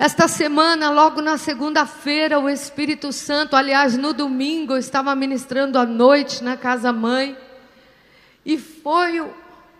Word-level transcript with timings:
Esta 0.00 0.28
semana, 0.28 0.90
logo 0.90 1.20
na 1.20 1.36
segunda-feira, 1.36 2.38
o 2.38 2.48
Espírito 2.48 3.12
Santo, 3.12 3.56
aliás, 3.56 3.96
no 3.96 4.12
domingo, 4.12 4.74
eu 4.74 4.78
estava 4.78 5.12
ministrando 5.16 5.76
à 5.76 5.84
noite 5.84 6.44
na 6.44 6.56
casa 6.56 6.92
mãe, 6.92 7.36
e 8.46 8.56
foi 8.56 9.20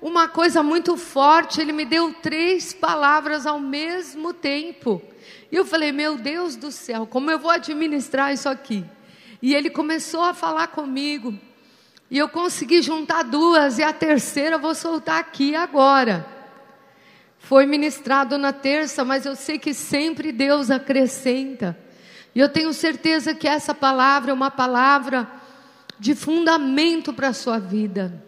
uma 0.03 0.27
coisa 0.27 0.61
muito 0.61 0.97
forte. 0.97 1.61
Ele 1.61 1.73
me 1.73 1.85
deu 1.85 2.13
três 2.15 2.73
palavras 2.73 3.47
ao 3.47 3.61
mesmo 3.61 4.35
tempo. 4.35 5.01
E 5.53 5.55
eu 5.55 5.65
falei: 5.65 5.93
Meu 5.93 6.17
Deus 6.17 6.57
do 6.57 6.73
céu, 6.73 7.07
como 7.07 7.31
eu 7.31 7.39
vou 7.39 7.53
administrar 7.53 8.35
isso 8.35 8.49
aqui? 8.49 8.85
E 9.41 9.55
ele 9.55 9.71
começou 9.71 10.25
a 10.25 10.35
falar 10.35 10.67
comigo. 10.67 11.33
E 12.11 12.19
eu 12.19 12.29
consegui 12.29 12.83
juntar 12.83 13.23
duas, 13.23 13.79
e 13.79 13.85
a 13.85 13.93
terceira 13.93 14.57
eu 14.57 14.61
vou 14.61 14.75
soltar 14.75 15.21
aqui 15.21 15.55
agora. 15.55 16.38
Foi 17.49 17.65
ministrado 17.65 18.37
na 18.37 18.53
terça, 18.53 19.07
mas 19.07 19.25
eu 19.25 19.35
sei 19.35 19.59
que 19.59 19.73
sempre 19.73 20.33
Deus 20.33 20.71
acrescenta. 20.71 21.79
E 22.35 22.41
eu 22.41 22.47
tenho 22.47 22.75
certeza 22.75 23.35
que 23.35 23.49
essa 23.49 23.75
palavra 23.75 24.33
é 24.33 24.35
uma 24.35 24.51
palavra 24.51 25.27
de 25.99 26.15
fundamento 26.15 27.11
para 27.11 27.29
a 27.29 27.33
sua 27.33 27.59
vida. 27.59 28.23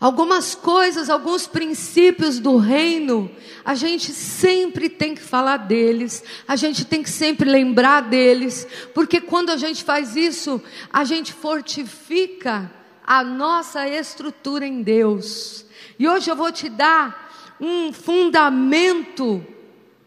Algumas 0.00 0.54
coisas, 0.54 1.10
alguns 1.10 1.46
princípios 1.46 2.38
do 2.38 2.56
reino, 2.56 3.30
a 3.62 3.74
gente 3.74 4.12
sempre 4.12 4.88
tem 4.88 5.14
que 5.14 5.20
falar 5.20 5.58
deles, 5.58 6.24
a 6.48 6.56
gente 6.56 6.86
tem 6.86 7.02
que 7.02 7.10
sempre 7.10 7.50
lembrar 7.50 8.04
deles, 8.04 8.66
porque 8.94 9.20
quando 9.20 9.50
a 9.50 9.58
gente 9.58 9.84
faz 9.84 10.16
isso, 10.16 10.58
a 10.90 11.04
gente 11.04 11.34
fortifica 11.34 12.72
a 13.06 13.22
nossa 13.22 13.86
estrutura 13.86 14.66
em 14.66 14.82
Deus. 14.82 15.66
E 15.98 16.08
hoje 16.08 16.30
eu 16.30 16.34
vou 16.34 16.50
te 16.50 16.70
dar 16.70 17.28
um 17.60 17.92
fundamento 17.92 19.44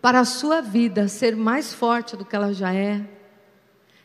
para 0.02 0.20
a 0.20 0.26
sua 0.26 0.62
vida 0.62 1.08
ser 1.08 1.36
mais 1.36 1.74
forte 1.74 2.18
do 2.18 2.26
que 2.26 2.36
ela 2.36 2.54
já 2.54 2.74
é. 2.74 3.08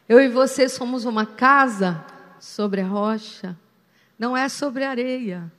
Eu 0.09 0.21
e 0.21 0.29
você 0.29 0.69
somos 0.69 1.05
uma 1.05 1.27
casa 1.27 2.05
sobre 2.39 2.81
a 2.81 2.87
rocha, 2.87 3.59
não 4.19 4.37
é 4.37 4.49
sobre 4.49 4.85
areia. 4.85 5.53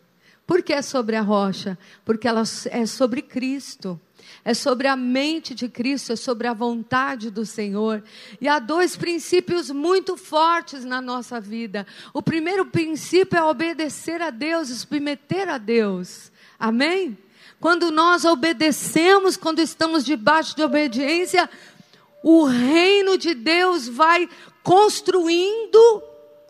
Por 0.48 0.64
que 0.64 0.74
é 0.74 0.82
sobre 0.82 1.16
a 1.16 1.22
rocha? 1.22 1.78
Porque 2.04 2.28
ela 2.28 2.44
é 2.72 2.86
sobre 2.86 3.22
Cristo. 3.22 4.00
É 4.44 4.54
sobre 4.54 4.88
a 4.88 4.96
mente 4.96 5.54
de 5.54 5.68
Cristo, 5.68 6.14
é 6.14 6.16
sobre 6.16 6.48
a 6.48 6.54
vontade 6.54 7.30
do 7.30 7.46
Senhor. 7.46 8.04
E 8.40 8.48
há 8.48 8.58
dois 8.58 8.96
princípios 8.96 9.70
muito 9.70 10.18
fortes 10.18 10.84
na 10.86 11.02
nossa 11.02 11.40
vida. 11.40 11.86
O 12.14 12.22
primeiro 12.22 12.66
princípio 12.66 13.38
é 13.38 13.44
obedecer 13.44 14.22
a 14.22 14.30
Deus, 14.30 14.70
submeter 14.70 15.50
a 15.50 15.58
Deus. 15.58 16.32
Amém? 16.58 17.18
Quando 17.60 17.92
nós 17.92 18.24
obedecemos, 18.24 19.36
quando 19.36 19.60
estamos 19.60 20.06
debaixo 20.06 20.56
de 20.56 20.64
obediência, 20.64 21.50
o 22.24 22.46
reino 22.46 23.18
de 23.18 23.34
Deus 23.34 23.86
vai 23.88 24.30
construindo 24.64 26.04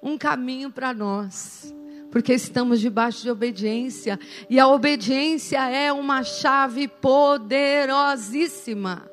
um 0.03 0.17
caminho 0.17 0.69
para 0.71 0.93
nós. 0.93 1.73
Porque 2.11 2.33
estamos 2.33 2.79
debaixo 2.79 3.21
de 3.21 3.29
obediência, 3.29 4.19
e 4.49 4.59
a 4.59 4.67
obediência 4.67 5.59
é 5.69 5.93
uma 5.93 6.23
chave 6.23 6.87
poderosíssima. 6.87 9.07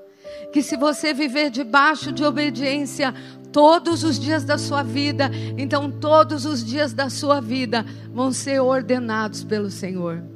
Que 0.52 0.62
se 0.62 0.76
você 0.76 1.12
viver 1.12 1.50
debaixo 1.50 2.12
de 2.12 2.24
obediência 2.24 3.12
todos 3.52 4.02
os 4.02 4.18
dias 4.18 4.44
da 4.44 4.56
sua 4.56 4.82
vida, 4.82 5.30
então 5.58 5.90
todos 5.90 6.46
os 6.46 6.64
dias 6.64 6.94
da 6.94 7.10
sua 7.10 7.38
vida 7.40 7.84
vão 8.12 8.32
ser 8.32 8.60
ordenados 8.60 9.44
pelo 9.44 9.70
Senhor. 9.70 10.35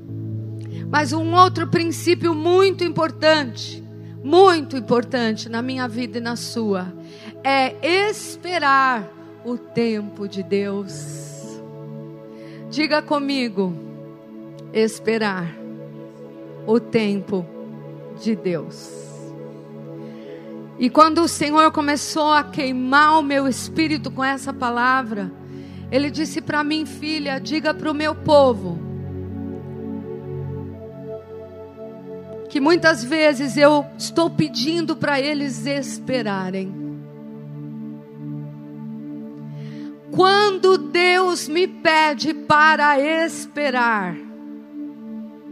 Mas 0.91 1.13
um 1.13 1.33
outro 1.35 1.69
princípio 1.69 2.35
muito 2.35 2.83
importante, 2.83 3.83
muito 4.25 4.77
importante 4.77 5.49
na 5.49 5.63
minha 5.63 5.87
vida 5.87 6.19
e 6.19 6.21
na 6.21 6.35
sua, 6.35 6.93
é 7.45 7.77
esperar 8.09 9.09
o 9.45 9.57
tempo 9.57 10.27
de 10.27 10.43
Deus. 10.43 11.61
Diga 12.69 13.01
comigo, 13.01 13.73
esperar 14.73 15.55
o 16.67 16.81
tempo 16.81 17.47
de 18.21 18.35
Deus. 18.35 18.91
E 20.77 20.91
quando 20.91 21.23
o 21.23 21.29
Senhor 21.29 21.71
começou 21.71 22.33
a 22.33 22.43
queimar 22.43 23.21
o 23.21 23.23
meu 23.23 23.47
espírito 23.47 24.11
com 24.11 24.25
essa 24.25 24.53
palavra, 24.53 25.31
Ele 25.93 26.11
disse 26.11 26.41
para 26.41 26.65
mim, 26.65 26.85
filha, 26.85 27.39
diga 27.39 27.73
para 27.73 27.91
o 27.91 27.95
meu 27.95 28.13
povo 28.13 28.90
que 32.51 32.61
muitas 32.61 33.05
vezes 33.05 33.57
eu 33.57 33.87
estou 33.97 34.29
pedindo 34.29 34.97
para 34.97 35.21
eles 35.21 35.65
esperarem. 35.67 36.75
Quando 40.11 40.77
Deus 40.77 41.47
me 41.49 41.69
pede 41.69 42.35
para 42.35 42.99
esperar, 42.99 44.17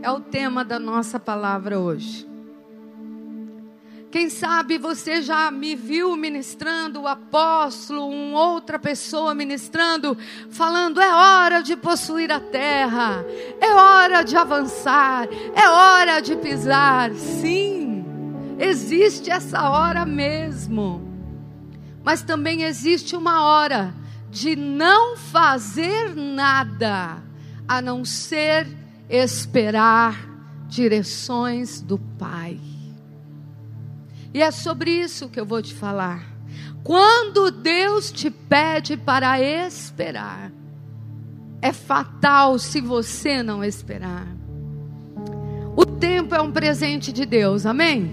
é 0.02 0.10
o 0.10 0.18
tema 0.18 0.64
da 0.64 0.80
nossa 0.80 1.20
palavra 1.20 1.78
hoje. 1.78 2.27
Quem 4.10 4.30
sabe 4.30 4.78
você 4.78 5.20
já 5.20 5.50
me 5.50 5.76
viu 5.76 6.16
ministrando, 6.16 7.02
o 7.02 7.06
apóstolo, 7.06 8.08
uma 8.08 8.40
outra 8.52 8.78
pessoa 8.78 9.34
ministrando, 9.34 10.16
falando: 10.48 10.98
é 10.98 11.14
hora 11.14 11.60
de 11.60 11.76
possuir 11.76 12.32
a 12.32 12.40
terra, 12.40 13.22
é 13.60 13.70
hora 13.74 14.22
de 14.22 14.34
avançar, 14.34 15.28
é 15.54 15.68
hora 15.68 16.20
de 16.20 16.36
pisar. 16.36 17.12
Sim, 17.12 18.02
existe 18.58 19.30
essa 19.30 19.68
hora 19.68 20.06
mesmo, 20.06 21.06
mas 22.02 22.22
também 22.22 22.62
existe 22.62 23.14
uma 23.14 23.44
hora 23.44 23.92
de 24.30 24.56
não 24.56 25.18
fazer 25.18 26.14
nada, 26.16 27.22
a 27.66 27.82
não 27.82 28.06
ser 28.06 28.66
esperar 29.10 30.16
direções 30.66 31.82
do 31.82 31.98
Pai. 32.18 32.58
E 34.32 34.42
é 34.42 34.50
sobre 34.50 34.90
isso 34.90 35.28
que 35.28 35.40
eu 35.40 35.46
vou 35.46 35.62
te 35.62 35.74
falar. 35.74 36.24
Quando 36.82 37.50
Deus 37.50 38.10
te 38.10 38.30
pede 38.30 38.96
para 38.96 39.40
esperar, 39.40 40.50
é 41.60 41.72
fatal 41.72 42.58
se 42.58 42.80
você 42.80 43.42
não 43.42 43.64
esperar. 43.64 44.26
O 45.76 45.84
tempo 45.84 46.34
é 46.34 46.40
um 46.40 46.50
presente 46.50 47.12
de 47.12 47.24
Deus, 47.26 47.66
amém? 47.66 48.10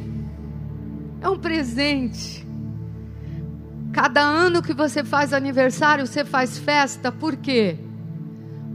É 1.21 1.29
um 1.29 1.39
presente. 1.39 2.45
Cada 3.91 4.21
ano 4.21 4.61
que 4.61 4.73
você 4.73 5.03
faz 5.03 5.31
aniversário, 5.31 6.05
você 6.05 6.25
faz 6.25 6.57
festa, 6.57 7.11
por 7.11 7.37
quê? 7.37 7.77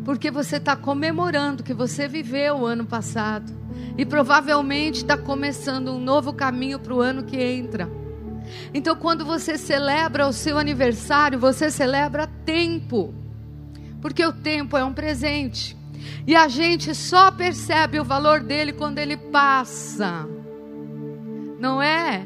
Porque 0.04 0.30
você 0.30 0.56
está 0.56 0.74
comemorando 0.74 1.62
que 1.62 1.74
você 1.74 2.08
viveu 2.08 2.60
o 2.60 2.66
ano 2.66 2.86
passado. 2.86 3.59
E 3.96 4.04
provavelmente 4.04 4.96
está 4.96 5.16
começando 5.16 5.92
um 5.92 5.98
novo 5.98 6.32
caminho 6.32 6.78
para 6.78 6.94
o 6.94 7.00
ano 7.00 7.24
que 7.24 7.36
entra. 7.36 7.88
Então, 8.72 8.96
quando 8.96 9.24
você 9.24 9.56
celebra 9.56 10.26
o 10.26 10.32
seu 10.32 10.58
aniversário, 10.58 11.38
você 11.38 11.70
celebra 11.70 12.26
tempo. 12.44 13.14
Porque 14.00 14.24
o 14.24 14.32
tempo 14.32 14.76
é 14.76 14.84
um 14.84 14.92
presente. 14.92 15.76
E 16.26 16.34
a 16.34 16.48
gente 16.48 16.94
só 16.94 17.30
percebe 17.30 18.00
o 18.00 18.04
valor 18.04 18.40
dele 18.40 18.72
quando 18.72 18.98
ele 18.98 19.16
passa. 19.16 20.26
Não 21.58 21.82
é? 21.82 22.24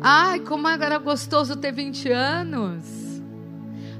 Ai, 0.00 0.40
como 0.40 0.68
era 0.68 0.98
gostoso 0.98 1.56
ter 1.56 1.72
20 1.72 2.10
anos. 2.10 3.04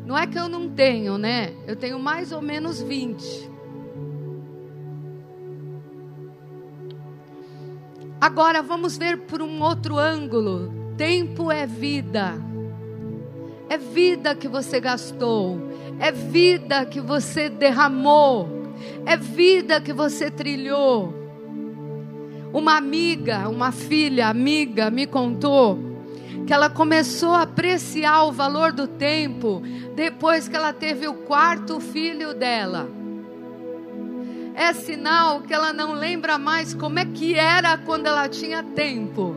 Não 0.04 0.16
é 0.16 0.26
que 0.26 0.38
eu 0.38 0.48
não 0.48 0.68
tenho, 0.68 1.16
né? 1.16 1.54
Eu 1.66 1.76
tenho 1.76 1.98
mais 1.98 2.32
ou 2.32 2.42
menos 2.42 2.80
20. 2.82 3.50
Agora 8.24 8.62
vamos 8.62 8.96
ver 8.96 9.18
por 9.18 9.42
um 9.42 9.60
outro 9.60 9.98
ângulo. 9.98 10.72
Tempo 10.96 11.52
é 11.52 11.66
vida. 11.66 12.32
É 13.68 13.76
vida 13.76 14.34
que 14.34 14.48
você 14.48 14.80
gastou, 14.80 15.58
é 16.00 16.10
vida 16.10 16.86
que 16.86 17.02
você 17.02 17.50
derramou, 17.50 18.48
é 19.04 19.14
vida 19.14 19.78
que 19.78 19.92
você 19.92 20.30
trilhou. 20.30 21.12
Uma 22.50 22.78
amiga, 22.78 23.46
uma 23.46 23.70
filha 23.70 24.28
amiga 24.28 24.90
me 24.90 25.06
contou 25.06 25.78
que 26.46 26.52
ela 26.54 26.70
começou 26.70 27.34
a 27.34 27.42
apreciar 27.42 28.24
o 28.24 28.32
valor 28.32 28.72
do 28.72 28.86
tempo 28.86 29.60
depois 29.94 30.48
que 30.48 30.56
ela 30.56 30.72
teve 30.72 31.06
o 31.06 31.12
quarto 31.12 31.78
filho 31.78 32.32
dela 32.32 33.03
é 34.54 34.72
sinal 34.72 35.42
que 35.42 35.52
ela 35.52 35.72
não 35.72 35.92
lembra 35.92 36.38
mais 36.38 36.72
como 36.72 36.98
é 36.98 37.04
que 37.04 37.34
era 37.34 37.76
quando 37.76 38.06
ela 38.06 38.28
tinha 38.28 38.62
tempo. 38.62 39.34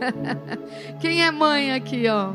Quem 1.00 1.24
é 1.24 1.30
mãe 1.30 1.72
aqui, 1.72 2.08
ó? 2.08 2.32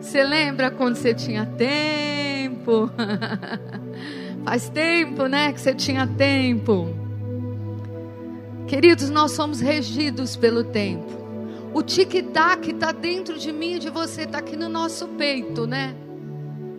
Você 0.00 0.22
lembra 0.24 0.70
quando 0.70 0.96
você 0.96 1.14
tinha 1.14 1.46
tempo? 1.46 2.90
Faz 4.44 4.68
tempo, 4.68 5.26
né, 5.26 5.52
que 5.52 5.60
você 5.60 5.74
tinha 5.74 6.06
tempo. 6.06 6.88
Queridos, 8.66 9.10
nós 9.10 9.32
somos 9.32 9.60
regidos 9.60 10.36
pelo 10.36 10.64
tempo. 10.64 11.16
O 11.72 11.82
tic-tac 11.82 12.70
está 12.70 12.90
dentro 12.90 13.38
de 13.38 13.52
mim 13.52 13.74
e 13.74 13.78
de 13.78 13.90
você, 13.90 14.22
está 14.22 14.38
aqui 14.38 14.56
no 14.56 14.68
nosso 14.68 15.06
peito, 15.08 15.66
né? 15.66 15.94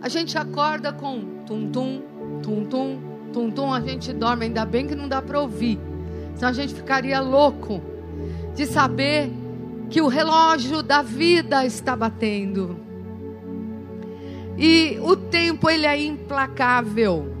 A 0.00 0.08
gente 0.08 0.36
acorda 0.36 0.92
com 0.92 1.42
tum-tum, 1.46 2.02
tum-tum, 2.42 3.07
tum-tum, 3.38 3.72
a 3.72 3.80
gente 3.80 4.12
dorme, 4.12 4.46
ainda 4.46 4.64
bem 4.64 4.88
que 4.88 4.96
não 4.96 5.08
dá 5.08 5.22
para 5.22 5.40
ouvir. 5.40 5.78
Senão 6.34 6.50
a 6.50 6.52
gente 6.52 6.74
ficaria 6.74 7.20
louco 7.20 7.80
de 8.56 8.66
saber 8.66 9.30
que 9.88 10.02
o 10.02 10.08
relógio 10.08 10.82
da 10.82 11.02
vida 11.02 11.64
está 11.64 11.94
batendo. 11.94 12.80
E 14.58 14.98
o 15.00 15.14
tempo 15.14 15.70
ele 15.70 15.86
é 15.86 16.02
implacável. 16.02 17.32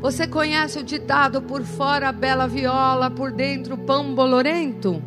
Você 0.00 0.26
conhece 0.26 0.80
o 0.80 0.84
ditado 0.84 1.40
por 1.40 1.62
fora 1.62 2.10
bela 2.10 2.48
viola, 2.48 3.08
por 3.08 3.30
dentro 3.30 3.78
pão 3.78 4.12
bolorento? 4.12 5.00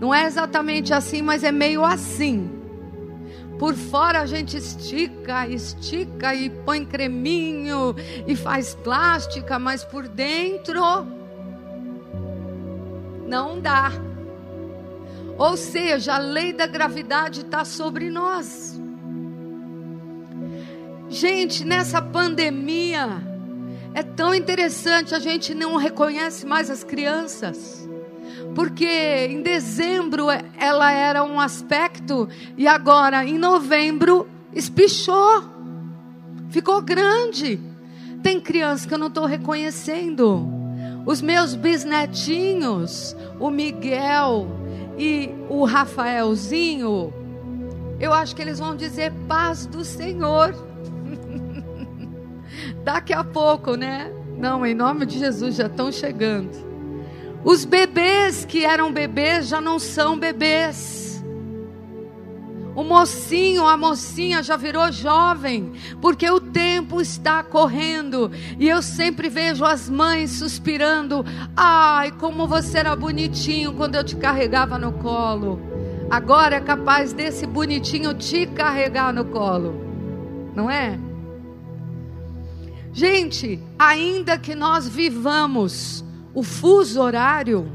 Não 0.00 0.12
é 0.12 0.26
exatamente 0.26 0.92
assim, 0.92 1.22
mas 1.22 1.44
é 1.44 1.52
meio 1.52 1.84
assim. 1.84 2.50
Por 3.60 3.74
fora 3.74 4.22
a 4.22 4.26
gente 4.26 4.56
estica, 4.56 5.46
estica 5.46 6.34
e 6.34 6.48
põe 6.48 6.82
creminho 6.82 7.94
e 8.26 8.34
faz 8.34 8.74
plástica, 8.74 9.58
mas 9.58 9.84
por 9.84 10.08
dentro 10.08 10.80
não 13.28 13.60
dá. 13.60 13.92
Ou 15.36 15.58
seja, 15.58 16.14
a 16.14 16.18
lei 16.18 16.54
da 16.54 16.66
gravidade 16.66 17.42
está 17.42 17.62
sobre 17.66 18.08
nós. 18.08 18.80
Gente, 21.10 21.62
nessa 21.62 22.00
pandemia, 22.00 23.22
é 23.92 24.02
tão 24.02 24.34
interessante, 24.34 25.14
a 25.14 25.18
gente 25.18 25.52
não 25.52 25.76
reconhece 25.76 26.46
mais 26.46 26.70
as 26.70 26.82
crianças. 26.82 27.86
Porque 28.54 29.28
em 29.30 29.42
dezembro 29.42 30.26
ela 30.58 30.92
era 30.92 31.22
um 31.24 31.38
aspecto 31.38 32.28
e 32.56 32.66
agora 32.66 33.24
em 33.24 33.38
novembro 33.38 34.28
espichou. 34.52 35.44
Ficou 36.50 36.82
grande. 36.82 37.60
Tem 38.22 38.40
criança 38.40 38.86
que 38.86 38.92
eu 38.92 38.98
não 38.98 39.06
estou 39.06 39.24
reconhecendo. 39.24 40.46
Os 41.06 41.22
meus 41.22 41.54
bisnetinhos, 41.54 43.16
o 43.38 43.50
Miguel 43.50 44.46
e 44.98 45.30
o 45.48 45.64
Rafaelzinho, 45.64 47.12
eu 47.98 48.12
acho 48.12 48.34
que 48.34 48.42
eles 48.42 48.58
vão 48.58 48.76
dizer 48.76 49.12
paz 49.26 49.66
do 49.66 49.84
Senhor. 49.84 50.54
Daqui 52.84 53.12
a 53.12 53.24
pouco, 53.24 53.76
né? 53.76 54.12
Não, 54.36 54.64
em 54.66 54.74
nome 54.74 55.06
de 55.06 55.18
Jesus, 55.18 55.56
já 55.56 55.66
estão 55.66 55.90
chegando. 55.92 56.69
Os 57.42 57.64
bebês 57.64 58.44
que 58.44 58.64
eram 58.64 58.92
bebês 58.92 59.48
já 59.48 59.60
não 59.60 59.78
são 59.78 60.18
bebês. 60.18 61.00
O 62.74 62.84
mocinho, 62.84 63.66
a 63.66 63.76
mocinha 63.76 64.42
já 64.42 64.56
virou 64.56 64.90
jovem, 64.92 65.72
porque 66.00 66.30
o 66.30 66.40
tempo 66.40 67.00
está 67.00 67.42
correndo. 67.42 68.30
E 68.58 68.68
eu 68.68 68.80
sempre 68.80 69.28
vejo 69.28 69.64
as 69.64 69.88
mães 69.88 70.30
suspirando: 70.32 71.24
"Ai, 71.56 72.12
como 72.12 72.46
você 72.46 72.78
era 72.78 72.94
bonitinho 72.94 73.72
quando 73.72 73.96
eu 73.96 74.04
te 74.04 74.16
carregava 74.16 74.78
no 74.78 74.92
colo". 74.92 75.60
Agora 76.10 76.56
é 76.56 76.60
capaz 76.60 77.12
desse 77.12 77.46
bonitinho 77.46 78.14
te 78.14 78.46
carregar 78.46 79.12
no 79.12 79.24
colo. 79.24 79.74
Não 80.54 80.70
é? 80.70 80.98
Gente, 82.92 83.60
ainda 83.78 84.36
que 84.36 84.54
nós 84.54 84.88
vivamos 84.88 86.04
o 86.32 86.42
fuso 86.42 87.00
horário, 87.00 87.70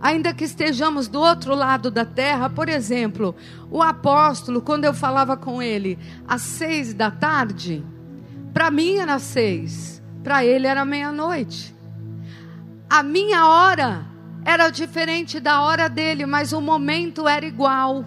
ainda 0.00 0.34
que 0.34 0.44
estejamos 0.44 1.08
do 1.08 1.20
outro 1.20 1.54
lado 1.54 1.90
da 1.90 2.04
terra, 2.04 2.48
por 2.48 2.68
exemplo, 2.68 3.34
o 3.70 3.82
apóstolo, 3.82 4.60
quando 4.60 4.84
eu 4.84 4.94
falava 4.94 5.36
com 5.36 5.62
ele 5.62 5.98
às 6.26 6.42
seis 6.42 6.92
da 6.94 7.10
tarde, 7.10 7.84
para 8.52 8.70
mim 8.70 8.98
era 8.98 9.18
seis, 9.18 10.02
para 10.22 10.44
ele 10.44 10.66
era 10.66 10.84
meia-noite. 10.84 11.74
A 12.88 13.02
minha 13.02 13.46
hora 13.46 14.06
era 14.44 14.70
diferente 14.70 15.40
da 15.40 15.60
hora 15.60 15.88
dele, 15.88 16.24
mas 16.24 16.52
o 16.52 16.60
momento 16.60 17.28
era 17.28 17.44
igual. 17.44 18.04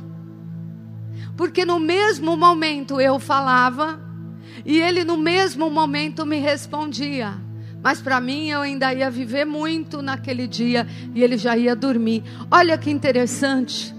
Porque 1.38 1.64
no 1.66 1.80
mesmo 1.80 2.36
momento 2.36 3.00
eu 3.00 3.20
falava, 3.20 4.00
e 4.66 4.80
ele, 4.80 5.04
no 5.04 5.18
mesmo 5.18 5.70
momento, 5.70 6.26
me 6.26 6.38
respondia. 6.40 7.34
Mas 7.84 8.02
para 8.02 8.20
mim, 8.22 8.50
eu 8.50 8.62
ainda 8.62 8.94
ia 8.94 9.10
viver 9.10 9.46
muito 9.46 10.02
naquele 10.02 10.48
dia 10.48 10.88
e 11.16 11.24
ele 11.24 11.38
já 11.38 11.58
ia 11.58 11.76
dormir. 11.76 12.24
Olha 12.50 12.78
que 12.78 12.92
interessante. 12.92 13.96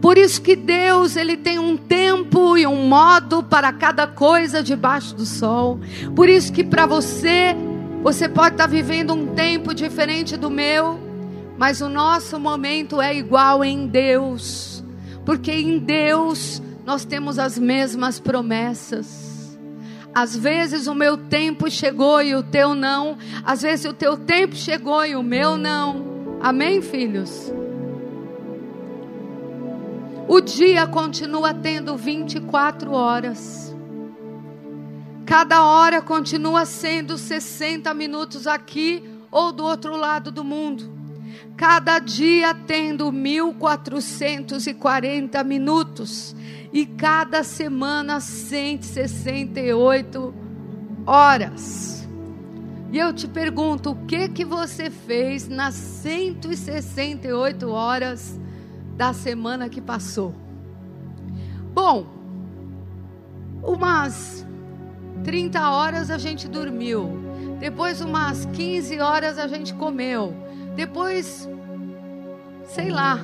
Por 0.00 0.16
isso 0.18 0.40
que 0.40 0.56
Deus, 0.56 1.16
ele 1.16 1.36
tem 1.36 1.58
um 1.58 1.76
tempo 1.76 2.56
e 2.56 2.66
um 2.66 2.88
modo 2.88 3.42
para 3.42 3.72
cada 3.72 4.06
coisa 4.06 4.62
debaixo 4.62 5.14
do 5.14 5.26
sol. 5.26 5.78
Por 6.14 6.28
isso 6.28 6.52
que 6.52 6.64
para 6.64 6.86
você, 6.86 7.54
você 8.02 8.28
pode 8.28 8.54
estar 8.54 8.66
vivendo 8.66 9.12
um 9.12 9.34
tempo 9.34 9.74
diferente 9.74 10.36
do 10.36 10.50
meu, 10.50 10.98
mas 11.58 11.80
o 11.80 11.88
nosso 11.88 12.38
momento 12.38 13.00
é 13.00 13.14
igual 13.14 13.64
em 13.64 13.86
Deus. 13.86 14.82
Porque 15.24 15.52
em 15.52 15.78
Deus 15.78 16.62
nós 16.84 17.04
temos 17.04 17.38
as 17.38 17.58
mesmas 17.58 18.18
promessas. 18.18 19.25
Às 20.16 20.34
vezes 20.34 20.86
o 20.86 20.94
meu 20.94 21.18
tempo 21.18 21.70
chegou 21.70 22.22
e 22.22 22.34
o 22.34 22.42
teu 22.42 22.74
não. 22.74 23.18
Às 23.44 23.60
vezes 23.60 23.84
o 23.84 23.92
teu 23.92 24.16
tempo 24.16 24.56
chegou 24.56 25.04
e 25.04 25.14
o 25.14 25.22
meu 25.22 25.58
não. 25.58 26.38
Amém, 26.40 26.80
filhos? 26.80 27.52
O 30.26 30.40
dia 30.40 30.86
continua 30.86 31.52
tendo 31.52 31.94
24 31.98 32.92
horas. 32.92 33.76
Cada 35.26 35.62
hora 35.62 36.00
continua 36.00 36.64
sendo 36.64 37.18
60 37.18 37.92
minutos 37.92 38.46
aqui 38.46 39.04
ou 39.30 39.52
do 39.52 39.64
outro 39.64 39.98
lado 39.98 40.30
do 40.30 40.42
mundo. 40.42 40.96
Cada 41.58 41.98
dia 41.98 42.54
tendo 42.54 43.12
1440 43.12 45.44
minutos 45.44 46.34
e 46.76 46.84
cada 46.84 47.42
semana 47.42 48.20
168 48.20 50.34
horas. 51.06 52.06
E 52.92 52.98
eu 52.98 53.14
te 53.14 53.26
pergunto, 53.26 53.92
o 53.92 53.96
que 54.04 54.28
que 54.28 54.44
você 54.44 54.90
fez 54.90 55.48
nas 55.48 55.72
168 55.72 57.70
horas 57.70 58.38
da 58.94 59.14
semana 59.14 59.70
que 59.70 59.80
passou? 59.80 60.34
Bom, 61.72 62.06
umas 63.62 64.46
30 65.24 65.70
horas 65.70 66.10
a 66.10 66.18
gente 66.18 66.46
dormiu. 66.46 67.08
Depois 67.58 68.02
umas 68.02 68.44
15 68.44 69.00
horas 69.00 69.38
a 69.38 69.48
gente 69.48 69.72
comeu. 69.72 70.36
Depois 70.74 71.48
sei 72.64 72.90
lá. 72.90 73.18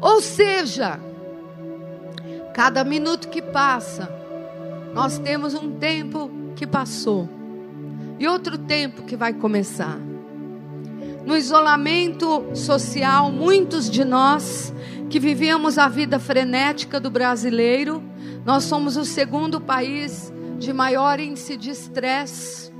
Ou 0.00 0.22
seja, 0.22 0.98
Cada 2.54 2.84
minuto 2.84 3.28
que 3.28 3.40
passa, 3.40 4.08
nós 4.92 5.18
temos 5.18 5.54
um 5.54 5.72
tempo 5.78 6.30
que 6.56 6.66
passou 6.66 7.28
e 8.18 8.26
outro 8.26 8.58
tempo 8.58 9.02
que 9.02 9.16
vai 9.16 9.32
começar. 9.32 9.98
No 11.24 11.36
isolamento 11.36 12.44
social, 12.54 13.30
muitos 13.30 13.88
de 13.88 14.04
nós 14.04 14.74
que 15.08 15.20
vivíamos 15.20 15.78
a 15.78 15.88
vida 15.88 16.18
frenética 16.18 16.98
do 16.98 17.10
brasileiro, 17.10 18.02
nós 18.44 18.64
somos 18.64 18.96
o 18.96 19.04
segundo 19.04 19.60
país 19.60 20.32
de 20.58 20.72
maior 20.72 21.20
índice 21.20 21.56
de 21.56 21.70
estresse 21.70 22.70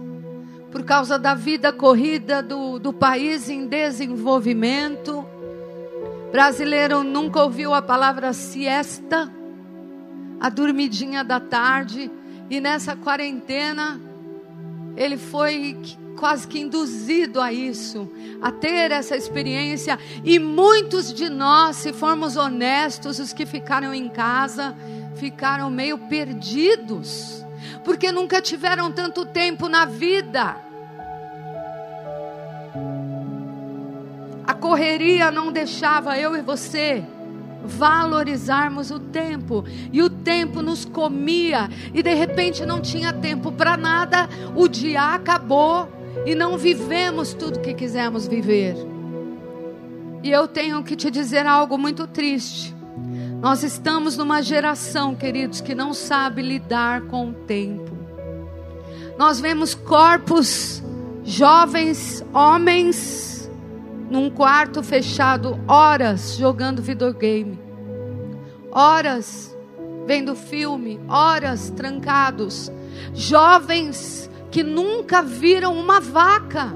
por 0.70 0.84
causa 0.84 1.18
da 1.18 1.34
vida 1.34 1.72
corrida 1.72 2.42
do, 2.42 2.78
do 2.78 2.92
país 2.92 3.48
em 3.48 3.66
desenvolvimento. 3.66 5.24
Brasileiro 6.30 7.02
nunca 7.02 7.42
ouviu 7.42 7.74
a 7.74 7.82
palavra 7.82 8.32
siesta 8.32 9.39
a 10.40 10.48
dormidinha 10.48 11.22
da 11.22 11.38
tarde. 11.38 12.10
E 12.48 12.60
nessa 12.60 12.96
quarentena, 12.96 14.00
ele 14.96 15.16
foi 15.16 15.76
quase 16.16 16.46
que 16.46 16.58
induzido 16.58 17.40
a 17.40 17.52
isso, 17.52 18.10
a 18.42 18.50
ter 18.50 18.90
essa 18.90 19.16
experiência. 19.16 19.98
E 20.24 20.38
muitos 20.38 21.12
de 21.12 21.28
nós, 21.28 21.76
se 21.76 21.92
formos 21.92 22.36
honestos, 22.36 23.18
os 23.18 23.32
que 23.32 23.46
ficaram 23.46 23.94
em 23.94 24.08
casa, 24.08 24.74
ficaram 25.16 25.70
meio 25.70 25.96
perdidos, 25.96 27.44
porque 27.84 28.10
nunca 28.10 28.40
tiveram 28.40 28.90
tanto 28.90 29.24
tempo 29.26 29.68
na 29.68 29.84
vida. 29.84 30.56
A 34.46 34.54
correria 34.54 35.30
não 35.30 35.52
deixava 35.52 36.18
eu 36.18 36.36
e 36.36 36.42
você 36.42 37.04
valorizarmos 37.64 38.90
o 38.90 38.98
tempo. 38.98 39.64
E 39.92 40.02
o 40.02 40.10
tempo 40.10 40.62
nos 40.62 40.84
comia 40.84 41.68
e 41.92 42.02
de 42.02 42.14
repente 42.14 42.64
não 42.64 42.80
tinha 42.80 43.12
tempo 43.12 43.52
para 43.52 43.76
nada. 43.76 44.28
O 44.54 44.68
dia 44.68 45.14
acabou 45.14 45.88
e 46.26 46.34
não 46.34 46.58
vivemos 46.58 47.34
tudo 47.34 47.60
que 47.60 47.74
quisemos 47.74 48.26
viver. 48.26 48.76
E 50.22 50.30
eu 50.30 50.46
tenho 50.46 50.82
que 50.82 50.96
te 50.96 51.10
dizer 51.10 51.46
algo 51.46 51.78
muito 51.78 52.06
triste. 52.06 52.74
Nós 53.40 53.62
estamos 53.62 54.18
numa 54.18 54.42
geração, 54.42 55.14
queridos, 55.14 55.62
que 55.62 55.74
não 55.74 55.94
sabe 55.94 56.42
lidar 56.42 57.02
com 57.02 57.30
o 57.30 57.32
tempo. 57.32 57.90
Nós 59.16 59.40
vemos 59.40 59.74
corpos 59.74 60.82
jovens, 61.24 62.24
homens, 62.34 63.29
num 64.10 64.28
quarto 64.28 64.82
fechado, 64.82 65.58
horas 65.68 66.34
jogando 66.36 66.82
videogame, 66.82 67.58
horas 68.72 69.56
vendo 70.04 70.34
filme, 70.34 71.00
horas 71.08 71.70
trancados, 71.70 72.72
jovens 73.14 74.28
que 74.50 74.64
nunca 74.64 75.22
viram 75.22 75.78
uma 75.78 76.00
vaca, 76.00 76.74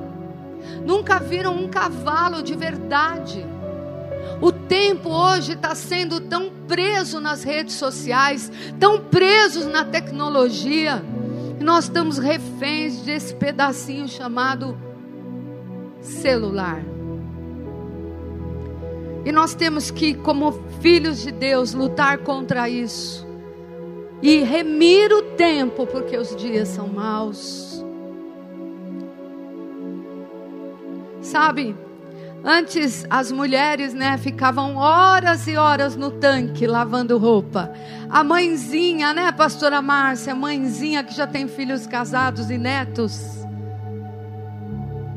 nunca 0.86 1.18
viram 1.18 1.56
um 1.56 1.66
cavalo 1.66 2.40
de 2.40 2.54
verdade. 2.54 3.44
O 4.40 4.52
tempo 4.52 5.10
hoje 5.10 5.52
está 5.52 5.74
sendo 5.74 6.20
tão 6.20 6.50
preso 6.68 7.20
nas 7.20 7.42
redes 7.42 7.74
sociais, 7.74 8.50
tão 8.78 9.00
presos 9.00 9.66
na 9.66 9.84
tecnologia, 9.84 11.02
e 11.60 11.64
nós 11.64 11.84
estamos 11.84 12.18
reféns 12.18 13.00
desse 13.00 13.34
pedacinho 13.34 14.06
chamado 14.06 14.78
celular. 16.00 16.93
E 19.24 19.32
nós 19.32 19.54
temos 19.54 19.90
que, 19.90 20.14
como 20.14 20.52
filhos 20.80 21.22
de 21.22 21.32
Deus, 21.32 21.72
lutar 21.72 22.18
contra 22.18 22.68
isso. 22.68 23.26
E 24.22 24.42
remir 24.42 25.12
o 25.12 25.22
tempo, 25.36 25.86
porque 25.86 26.16
os 26.16 26.34
dias 26.36 26.68
são 26.68 26.88
maus. 26.88 27.84
Sabe, 31.20 31.74
Antes 32.46 33.06
as 33.08 33.32
mulheres, 33.32 33.94
né, 33.94 34.18
ficavam 34.18 34.76
horas 34.76 35.48
e 35.48 35.56
horas 35.56 35.96
no 35.96 36.10
tanque 36.10 36.66
lavando 36.66 37.16
roupa. 37.16 37.72
A 38.10 38.22
mãezinha, 38.22 39.14
né, 39.14 39.32
pastora 39.32 39.80
Márcia, 39.80 40.34
mãezinha 40.34 41.02
que 41.02 41.14
já 41.14 41.26
tem 41.26 41.48
filhos 41.48 41.86
casados 41.86 42.50
e 42.50 42.58
netos, 42.58 43.43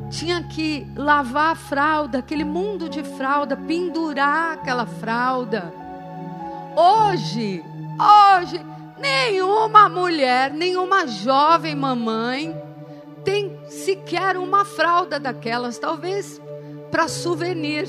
tinha 0.09 0.43
que 0.43 0.87
lavar 0.95 1.51
a 1.51 1.55
fralda, 1.55 2.19
aquele 2.19 2.43
mundo 2.43 2.89
de 2.89 3.03
fralda, 3.03 3.55
pendurar 3.55 4.53
aquela 4.53 4.85
fralda. 4.85 5.73
Hoje, 6.75 7.63
hoje, 7.99 8.65
nenhuma 8.97 9.89
mulher, 9.89 10.51
nenhuma 10.51 11.07
jovem 11.07 11.75
mamãe 11.75 12.55
tem 13.23 13.59
sequer 13.67 14.37
uma 14.37 14.63
fralda 14.63 15.19
daquelas, 15.19 15.77
talvez 15.77 16.41
para 16.89 17.07
souvenir. 17.07 17.87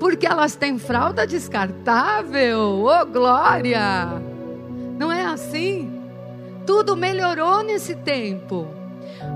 Porque 0.00 0.26
elas 0.26 0.56
têm 0.56 0.78
fralda 0.78 1.26
descartável. 1.26 2.58
Ô 2.58 2.88
oh, 2.88 3.06
glória! 3.06 4.20
Não 4.98 5.12
é 5.12 5.24
assim? 5.24 6.02
Tudo 6.66 6.96
melhorou 6.96 7.62
nesse 7.62 7.94
tempo. 7.94 8.81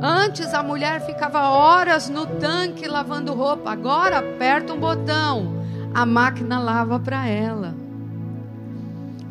Antes 0.02 0.52
a 0.52 0.62
mulher 0.62 1.04
ficava 1.04 1.48
horas 1.48 2.08
no 2.08 2.26
tanque 2.26 2.86
lavando 2.86 3.32
roupa. 3.32 3.70
Agora 3.70 4.18
aperta 4.18 4.72
um 4.72 4.78
botão, 4.78 5.62
a 5.94 6.04
máquina 6.04 6.58
lava 6.58 6.98
para 7.00 7.26
ela. 7.26 7.74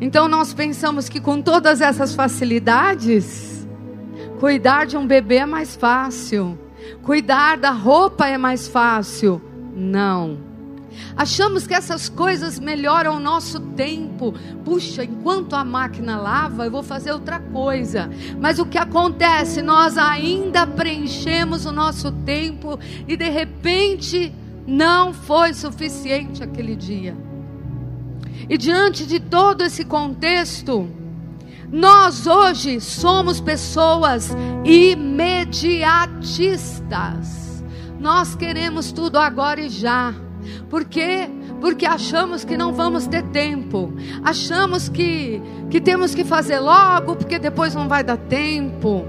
Então 0.00 0.28
nós 0.28 0.52
pensamos 0.52 1.08
que 1.08 1.20
com 1.20 1.40
todas 1.40 1.80
essas 1.80 2.14
facilidades, 2.14 3.66
cuidar 4.38 4.86
de 4.86 4.96
um 4.96 5.06
bebê 5.06 5.36
é 5.36 5.46
mais 5.46 5.74
fácil. 5.74 6.58
Cuidar 7.02 7.56
da 7.56 7.70
roupa 7.70 8.26
é 8.26 8.36
mais 8.36 8.68
fácil. 8.68 9.40
Não. 9.74 10.45
Achamos 11.16 11.66
que 11.66 11.74
essas 11.74 12.08
coisas 12.08 12.58
melhoram 12.58 13.16
o 13.16 13.20
nosso 13.20 13.60
tempo. 13.60 14.34
Puxa, 14.64 15.04
enquanto 15.04 15.54
a 15.54 15.64
máquina 15.64 16.18
lava, 16.18 16.64
eu 16.64 16.70
vou 16.70 16.82
fazer 16.82 17.12
outra 17.12 17.40
coisa. 17.40 18.10
Mas 18.40 18.58
o 18.58 18.66
que 18.66 18.78
acontece? 18.78 19.62
Nós 19.62 19.96
ainda 19.96 20.66
preenchemos 20.66 21.66
o 21.66 21.72
nosso 21.72 22.12
tempo 22.12 22.78
e 23.06 23.16
de 23.16 23.28
repente 23.28 24.34
não 24.66 25.14
foi 25.14 25.54
suficiente 25.54 26.42
aquele 26.42 26.74
dia. 26.74 27.16
E 28.48 28.58
diante 28.58 29.06
de 29.06 29.18
todo 29.18 29.62
esse 29.62 29.84
contexto, 29.84 30.88
nós 31.70 32.26
hoje 32.26 32.80
somos 32.80 33.40
pessoas 33.40 34.30
imediatistas. 34.64 37.64
Nós 37.98 38.34
queremos 38.34 38.92
tudo 38.92 39.18
agora 39.18 39.60
e 39.60 39.68
já. 39.68 40.14
Por 40.68 40.84
quê? 40.84 41.28
Porque 41.60 41.86
achamos 41.86 42.44
que 42.44 42.56
não 42.56 42.72
vamos 42.72 43.06
ter 43.06 43.22
tempo. 43.24 43.92
Achamos 44.24 44.88
que, 44.88 45.40
que 45.70 45.80
temos 45.80 46.14
que 46.14 46.24
fazer 46.24 46.58
logo, 46.58 47.16
porque 47.16 47.38
depois 47.38 47.74
não 47.74 47.88
vai 47.88 48.02
dar 48.04 48.16
tempo. 48.16 49.04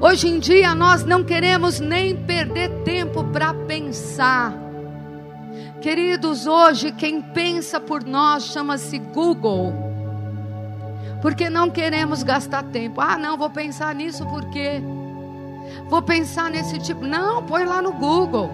Hoje 0.00 0.28
em 0.28 0.38
dia 0.38 0.74
nós 0.74 1.04
não 1.04 1.24
queremos 1.24 1.80
nem 1.80 2.16
perder 2.16 2.70
tempo 2.84 3.24
para 3.24 3.52
pensar. 3.54 4.54
Queridos, 5.80 6.46
hoje 6.46 6.92
quem 6.92 7.20
pensa 7.20 7.78
por 7.78 8.04
nós 8.04 8.44
chama-se 8.46 8.98
Google. 8.98 9.72
Porque 11.22 11.50
não 11.50 11.70
queremos 11.70 12.22
gastar 12.22 12.62
tempo. 12.64 13.00
Ah, 13.00 13.18
não, 13.18 13.36
vou 13.36 13.50
pensar 13.50 13.94
nisso 13.94 14.24
porque 14.26 14.80
vou 15.88 16.02
pensar 16.02 16.50
nesse 16.50 16.78
tipo. 16.78 17.04
Não, 17.04 17.44
põe 17.44 17.64
lá 17.64 17.82
no 17.82 17.92
Google. 17.92 18.50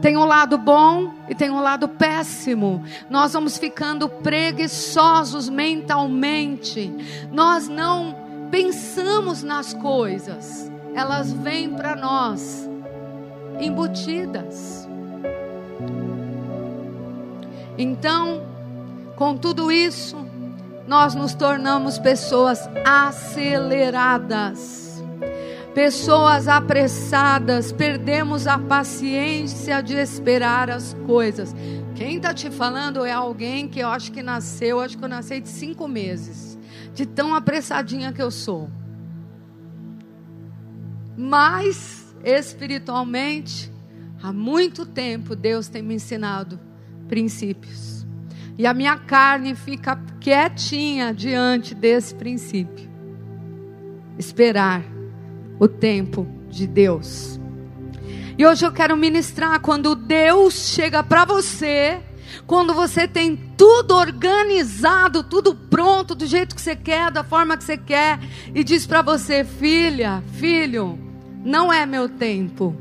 Tem 0.00 0.16
um 0.16 0.24
lado 0.24 0.56
bom 0.56 1.12
e 1.28 1.34
tem 1.34 1.50
um 1.50 1.60
lado 1.60 1.88
péssimo. 1.88 2.84
Nós 3.10 3.32
vamos 3.32 3.58
ficando 3.58 4.08
preguiçosos 4.08 5.48
mentalmente. 5.48 6.92
Nós 7.32 7.68
não 7.68 8.16
pensamos 8.50 9.42
nas 9.42 9.74
coisas. 9.74 10.70
Elas 10.94 11.32
vêm 11.32 11.70
para 11.70 11.96
nós 11.96 12.68
embutidas. 13.60 14.88
Então, 17.76 18.46
com 19.16 19.36
tudo 19.36 19.70
isso, 19.70 20.16
nós 20.86 21.14
nos 21.14 21.34
tornamos 21.34 21.98
pessoas 21.98 22.66
aceleradas, 22.84 24.87
pessoas 25.78 26.48
apressadas, 26.48 27.70
perdemos 27.70 28.48
a 28.48 28.58
paciência 28.58 29.80
de 29.80 29.94
esperar 29.94 30.68
as 30.68 30.92
coisas. 31.06 31.54
Quem 31.94 32.16
está 32.16 32.34
te 32.34 32.50
falando 32.50 33.04
é 33.04 33.12
alguém 33.12 33.68
que 33.68 33.78
eu 33.78 33.86
acho 33.86 34.10
que 34.10 34.20
nasceu, 34.20 34.80
acho 34.80 34.98
que 34.98 35.04
eu 35.04 35.08
nasci 35.08 35.40
de 35.40 35.48
cinco 35.48 35.86
meses, 35.86 36.58
de 36.92 37.06
tão 37.06 37.32
apressadinha 37.32 38.12
que 38.12 38.20
eu 38.20 38.28
sou. 38.28 38.68
Mas, 41.16 42.12
espiritualmente, 42.24 43.72
há 44.20 44.32
muito 44.32 44.84
tempo 44.84 45.36
Deus 45.36 45.68
tem 45.68 45.80
me 45.80 45.94
ensinado 45.94 46.58
princípios. 47.06 48.04
E 48.58 48.66
a 48.66 48.74
minha 48.74 48.96
carne 48.96 49.54
fica 49.54 49.94
quietinha 50.18 51.14
diante 51.14 51.72
desse 51.72 52.16
princípio. 52.16 52.90
Esperar 54.18 54.97
o 55.58 55.66
tempo 55.66 56.26
de 56.48 56.66
Deus. 56.66 57.38
E 58.36 58.46
hoje 58.46 58.64
eu 58.64 58.72
quero 58.72 58.96
ministrar 58.96 59.60
quando 59.60 59.96
Deus 59.96 60.54
chega 60.54 61.02
para 61.02 61.24
você, 61.24 62.00
quando 62.46 62.72
você 62.72 63.08
tem 63.08 63.36
tudo 63.56 63.96
organizado, 63.96 65.24
tudo 65.24 65.54
pronto, 65.54 66.14
do 66.14 66.24
jeito 66.24 66.54
que 66.54 66.62
você 66.62 66.76
quer, 66.76 67.10
da 67.10 67.24
forma 67.24 67.56
que 67.56 67.64
você 67.64 67.76
quer, 67.76 68.20
e 68.54 68.62
diz 68.62 68.86
para 68.86 69.02
você, 69.02 69.42
filha, 69.42 70.22
filho, 70.34 70.98
não 71.44 71.72
é 71.72 71.84
meu 71.84 72.08
tempo. 72.08 72.76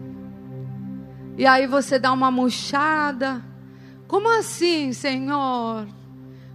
E 1.37 1.45
aí 1.45 1.65
você 1.65 1.97
dá 1.97 2.13
uma 2.13 2.29
murchada, 2.29 3.43
como 4.07 4.29
assim, 4.29 4.93
Senhor? 4.93 5.87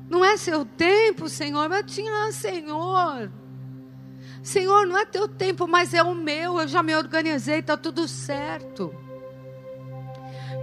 Não 0.09 0.25
é 0.25 0.37
seu 0.37 0.65
tempo, 0.65 1.29
Senhor, 1.29 1.69
mas 1.69 1.93
tinha, 1.93 2.31
Senhor. 2.31 3.31
Senhor, 4.43 4.87
não 4.87 4.99
é 4.99 5.05
teu 5.07 5.29
tempo, 5.29 5.69
mas 5.69 5.95
é 5.95 6.03
o 6.03 6.15
meu. 6.15 6.61
Eu 6.61 6.69
já 6.69 6.83
me 6.83 6.95
organizei, 6.95 7.61
está 7.61 7.77
tudo 7.77 8.09
certo. 8.09 8.95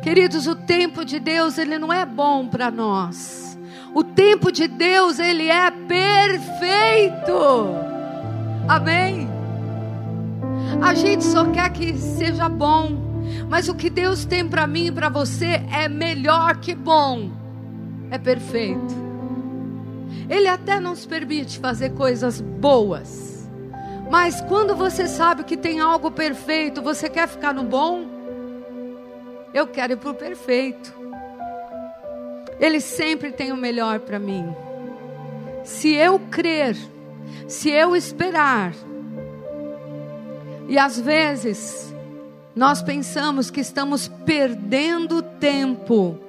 Queridos, 0.01 0.47
o 0.47 0.55
tempo 0.55 1.03
de 1.03 1.19
Deus, 1.19 1.57
ele 1.57 1.77
não 1.77 1.91
é 1.91 2.05
bom 2.05 2.47
para 2.47 2.69
nós. 2.71 3.57
O 3.93 4.03
tempo 4.03 4.51
de 4.51 4.67
Deus, 4.67 5.19
ele 5.19 5.47
é 5.47 5.71
perfeito. 5.71 7.33
Amém? 8.67 9.27
A 10.81 10.93
gente 10.93 11.23
só 11.23 11.45
quer 11.45 11.69
que 11.71 11.97
seja 11.97 12.47
bom. 12.47 13.09
Mas 13.49 13.67
o 13.67 13.75
que 13.75 13.89
Deus 13.89 14.25
tem 14.25 14.47
para 14.47 14.67
mim 14.67 14.87
e 14.87 14.91
para 14.91 15.09
você 15.09 15.63
é 15.71 15.89
melhor 15.89 16.57
que 16.57 16.75
bom, 16.75 17.31
é 18.11 18.17
perfeito. 18.17 18.95
Ele 20.29 20.47
até 20.47 20.79
nos 20.79 21.05
permite 21.05 21.57
fazer 21.59 21.91
coisas 21.91 22.39
boas, 22.39 23.28
mas 24.09 24.41
quando 24.41 24.75
você 24.75 25.07
sabe 25.07 25.43
que 25.43 25.55
tem 25.55 25.79
algo 25.79 26.09
perfeito, 26.09 26.81
você 26.81 27.09
quer 27.09 27.27
ficar 27.27 27.53
no 27.53 27.63
bom? 27.63 28.07
Eu 29.53 29.67
quero 29.67 29.93
ir 29.93 29.97
para 29.97 30.11
o 30.11 30.15
perfeito. 30.15 30.93
Ele 32.59 32.81
sempre 32.81 33.31
tem 33.31 33.51
o 33.51 33.57
melhor 33.57 33.99
para 33.99 34.19
mim. 34.19 34.53
Se 35.63 35.93
eu 35.93 36.19
crer, 36.19 36.75
se 37.47 37.69
eu 37.69 37.95
esperar, 37.95 38.73
e 40.67 40.77
às 40.77 40.99
vezes 40.99 41.93
nós 42.55 42.81
pensamos 42.81 43.49
que 43.49 43.61
estamos 43.61 44.07
perdendo 44.25 45.21
tempo 45.21 46.19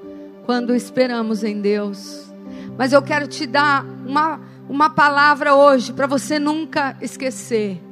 quando 0.46 0.74
esperamos 0.74 1.42
em 1.42 1.60
Deus. 1.60 2.30
Mas 2.76 2.92
eu 2.92 3.02
quero 3.02 3.26
te 3.26 3.46
dar 3.46 3.84
uma, 4.06 4.40
uma 4.70 4.88
palavra 4.88 5.52
hoje 5.52 5.92
para 5.92 6.06
você 6.06 6.38
nunca 6.38 6.96
esquecer. 7.00 7.82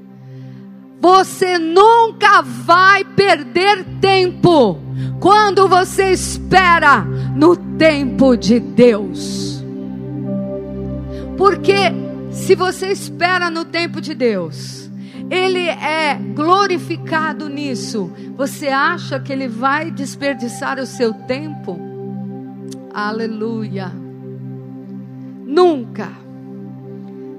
Você 1.01 1.59
nunca 1.59 2.41
vai 2.41 3.05
perder 3.05 3.85
tempo 4.01 4.79
quando 5.19 5.67
você 5.67 6.13
espera 6.13 7.01
no 7.35 7.57
tempo 7.57 8.37
de 8.37 8.61
Deus. 8.61 9.61
Porque 11.37 11.93
se 12.31 12.55
você 12.55 12.93
espera 12.93 13.51
no 13.51 13.65
tempo 13.65 14.01
de 14.01 14.15
Deus, 14.15 14.89
Ele 15.29 15.69
é 15.69 16.15
glorificado 16.15 17.49
nisso. 17.49 18.13
Você 18.37 18.69
acha 18.69 19.19
que 19.19 19.33
Ele 19.33 19.49
vai 19.49 19.91
desperdiçar 19.91 20.79
o 20.79 20.87
seu 20.87 21.13
tempo? 21.13 21.77
Aleluia. 22.95 23.91
Nunca. 25.45 26.28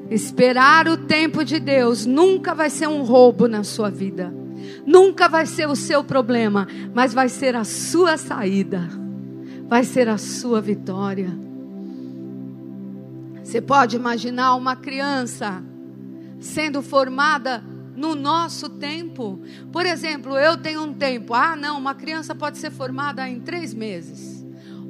Esperar 0.09 0.87
o 0.87 0.97
tempo 0.97 1.43
de 1.45 1.59
Deus 1.59 2.05
nunca 2.05 2.55
vai 2.55 2.69
ser 2.69 2.87
um 2.87 3.03
roubo 3.03 3.47
na 3.47 3.63
sua 3.63 3.89
vida. 3.89 4.33
Nunca 4.85 5.27
vai 5.27 5.45
ser 5.45 5.67
o 5.67 5.75
seu 5.75 6.03
problema, 6.03 6.67
mas 6.93 7.13
vai 7.13 7.29
ser 7.29 7.55
a 7.55 7.63
sua 7.63 8.17
saída. 8.17 8.89
Vai 9.67 9.83
ser 9.83 10.09
a 10.09 10.17
sua 10.17 10.59
vitória. 10.59 11.29
Você 13.43 13.61
pode 13.61 13.95
imaginar 13.95 14.55
uma 14.55 14.75
criança 14.75 15.63
sendo 16.39 16.81
formada 16.81 17.63
no 17.95 18.15
nosso 18.15 18.69
tempo. 18.69 19.39
Por 19.71 19.85
exemplo, 19.85 20.37
eu 20.37 20.57
tenho 20.57 20.83
um 20.83 20.93
tempo. 20.93 21.33
Ah, 21.33 21.55
não, 21.55 21.77
uma 21.77 21.93
criança 21.93 22.33
pode 22.33 22.57
ser 22.57 22.71
formada 22.71 23.27
em 23.27 23.39
três 23.39 23.73
meses. 23.73 24.38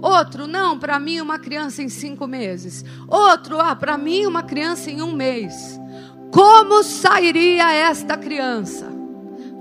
Outro, 0.01 0.47
não, 0.47 0.79
para 0.79 0.97
mim 0.97 1.19
uma 1.19 1.37
criança 1.37 1.81
em 1.83 1.89
cinco 1.89 2.25
meses. 2.25 2.85
Outro, 3.07 3.59
ah, 3.59 3.75
para 3.75 3.97
mim 3.97 4.25
uma 4.25 4.43
criança 4.43 4.89
em 4.89 5.01
um 5.01 5.13
mês. 5.13 5.79
Como 6.31 6.83
sairia 6.83 7.73
esta 7.73 8.15
criança? 8.15 8.87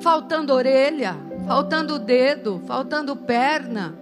Faltando 0.00 0.52
orelha, 0.52 1.16
faltando 1.46 1.98
dedo, 1.98 2.62
faltando 2.66 3.16
perna. 3.16 3.94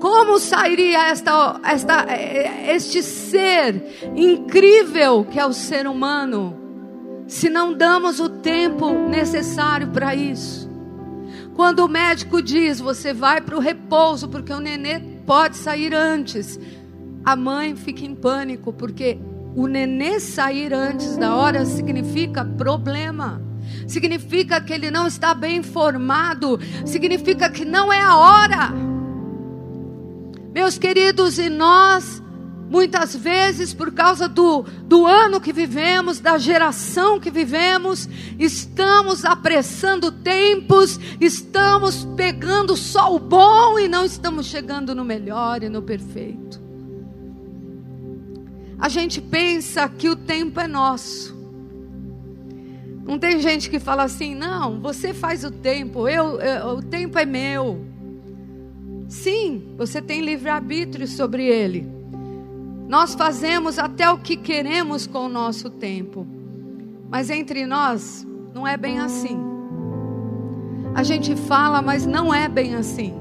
Como 0.00 0.38
sairia 0.38 1.08
esta, 1.08 1.60
esta, 1.62 2.06
este 2.66 3.02
ser 3.02 4.10
incrível 4.16 5.24
que 5.24 5.38
é 5.38 5.46
o 5.46 5.52
ser 5.52 5.86
humano, 5.86 6.56
se 7.28 7.48
não 7.48 7.72
damos 7.72 8.18
o 8.18 8.28
tempo 8.28 8.90
necessário 9.08 9.88
para 9.88 10.14
isso? 10.14 10.68
Quando 11.54 11.80
o 11.80 11.88
médico 11.88 12.40
diz, 12.40 12.80
você 12.80 13.12
vai 13.12 13.40
para 13.40 13.56
o 13.56 13.60
repouso, 13.60 14.28
porque 14.28 14.52
o 14.52 14.60
nenê 14.60 15.17
pode 15.28 15.58
sair 15.58 15.92
antes. 15.92 16.58
A 17.22 17.36
mãe 17.36 17.76
fica 17.76 18.02
em 18.02 18.14
pânico, 18.14 18.72
porque 18.72 19.18
o 19.54 19.66
nenê 19.66 20.18
sair 20.18 20.72
antes 20.72 21.18
da 21.18 21.34
hora 21.34 21.66
significa 21.66 22.42
problema. 22.46 23.42
Significa 23.86 24.58
que 24.58 24.72
ele 24.72 24.90
não 24.90 25.06
está 25.06 25.34
bem 25.34 25.62
formado, 25.62 26.58
significa 26.86 27.50
que 27.50 27.66
não 27.66 27.92
é 27.92 28.00
a 28.00 28.16
hora. 28.16 28.72
Meus 30.54 30.78
queridos, 30.78 31.38
e 31.38 31.50
nós 31.50 32.17
Muitas 32.70 33.16
vezes, 33.16 33.72
por 33.72 33.92
causa 33.92 34.28
do, 34.28 34.62
do 34.84 35.06
ano 35.06 35.40
que 35.40 35.54
vivemos, 35.54 36.20
da 36.20 36.36
geração 36.36 37.18
que 37.18 37.30
vivemos, 37.30 38.06
estamos 38.38 39.24
apressando 39.24 40.12
tempos, 40.12 41.00
estamos 41.18 42.06
pegando 42.14 42.76
só 42.76 43.14
o 43.14 43.18
bom 43.18 43.78
e 43.78 43.88
não 43.88 44.04
estamos 44.04 44.46
chegando 44.46 44.94
no 44.94 45.02
melhor 45.02 45.62
e 45.62 45.70
no 45.70 45.80
perfeito. 45.80 46.60
A 48.78 48.88
gente 48.90 49.20
pensa 49.20 49.88
que 49.88 50.10
o 50.10 50.14
tempo 50.14 50.60
é 50.60 50.68
nosso. 50.68 51.36
Não 53.02 53.18
tem 53.18 53.40
gente 53.40 53.70
que 53.70 53.80
fala 53.80 54.02
assim, 54.02 54.34
não, 54.34 54.78
você 54.78 55.14
faz 55.14 55.42
o 55.42 55.50
tempo, 55.50 56.06
eu, 56.06 56.38
eu 56.38 56.76
o 56.76 56.82
tempo 56.82 57.18
é 57.18 57.24
meu. 57.24 57.82
Sim, 59.08 59.74
você 59.78 60.02
tem 60.02 60.20
livre-arbítrio 60.20 61.08
sobre 61.08 61.46
ele. 61.46 61.97
Nós 62.88 63.14
fazemos 63.14 63.78
até 63.78 64.10
o 64.10 64.18
que 64.18 64.34
queremos 64.34 65.06
com 65.06 65.26
o 65.26 65.28
nosso 65.28 65.68
tempo. 65.68 66.26
Mas 67.10 67.28
entre 67.28 67.66
nós, 67.66 68.26
não 68.54 68.66
é 68.66 68.78
bem 68.78 68.98
assim. 68.98 69.38
A 70.94 71.02
gente 71.02 71.36
fala, 71.36 71.82
mas 71.82 72.06
não 72.06 72.32
é 72.32 72.48
bem 72.48 72.74
assim. 72.74 73.14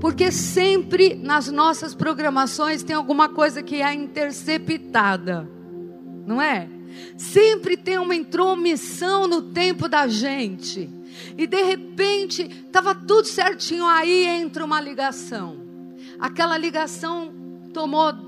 Porque 0.00 0.32
sempre 0.32 1.14
nas 1.14 1.50
nossas 1.50 1.94
programações 1.94 2.82
tem 2.82 2.96
alguma 2.96 3.28
coisa 3.28 3.62
que 3.62 3.82
é 3.82 3.92
interceptada. 3.92 5.46
Não 6.26 6.40
é? 6.40 6.66
Sempre 7.18 7.76
tem 7.76 7.98
uma 7.98 8.14
intromissão 8.14 9.28
no 9.28 9.42
tempo 9.42 9.88
da 9.88 10.06
gente. 10.06 10.90
E 11.36 11.46
de 11.46 11.62
repente, 11.62 12.42
estava 12.42 12.94
tudo 12.94 13.26
certinho, 13.26 13.86
aí 13.86 14.26
entra 14.26 14.64
uma 14.64 14.80
ligação. 14.80 15.58
Aquela 16.18 16.56
ligação 16.56 17.32
tomou 17.74 18.25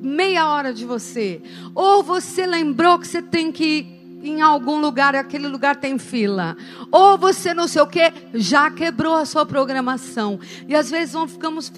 meia 0.00 0.48
hora 0.48 0.72
de 0.72 0.84
você. 0.84 1.42
Ou 1.74 2.02
você 2.02 2.46
lembrou 2.46 2.98
que 2.98 3.06
você 3.06 3.20
tem 3.20 3.52
que 3.52 3.64
ir 3.64 4.00
em 4.22 4.42
algum 4.42 4.78
lugar, 4.80 5.14
aquele 5.14 5.48
lugar 5.48 5.76
tem 5.76 5.98
fila. 5.98 6.56
Ou 6.90 7.16
você 7.16 7.54
não 7.54 7.66
sei 7.66 7.82
o 7.82 7.86
que, 7.86 8.12
já 8.34 8.70
quebrou 8.70 9.14
a 9.14 9.24
sua 9.24 9.46
programação. 9.46 10.38
E 10.68 10.74
às 10.74 10.90
vezes 10.90 11.14
vamos, 11.14 11.32
ficamos 11.32 11.72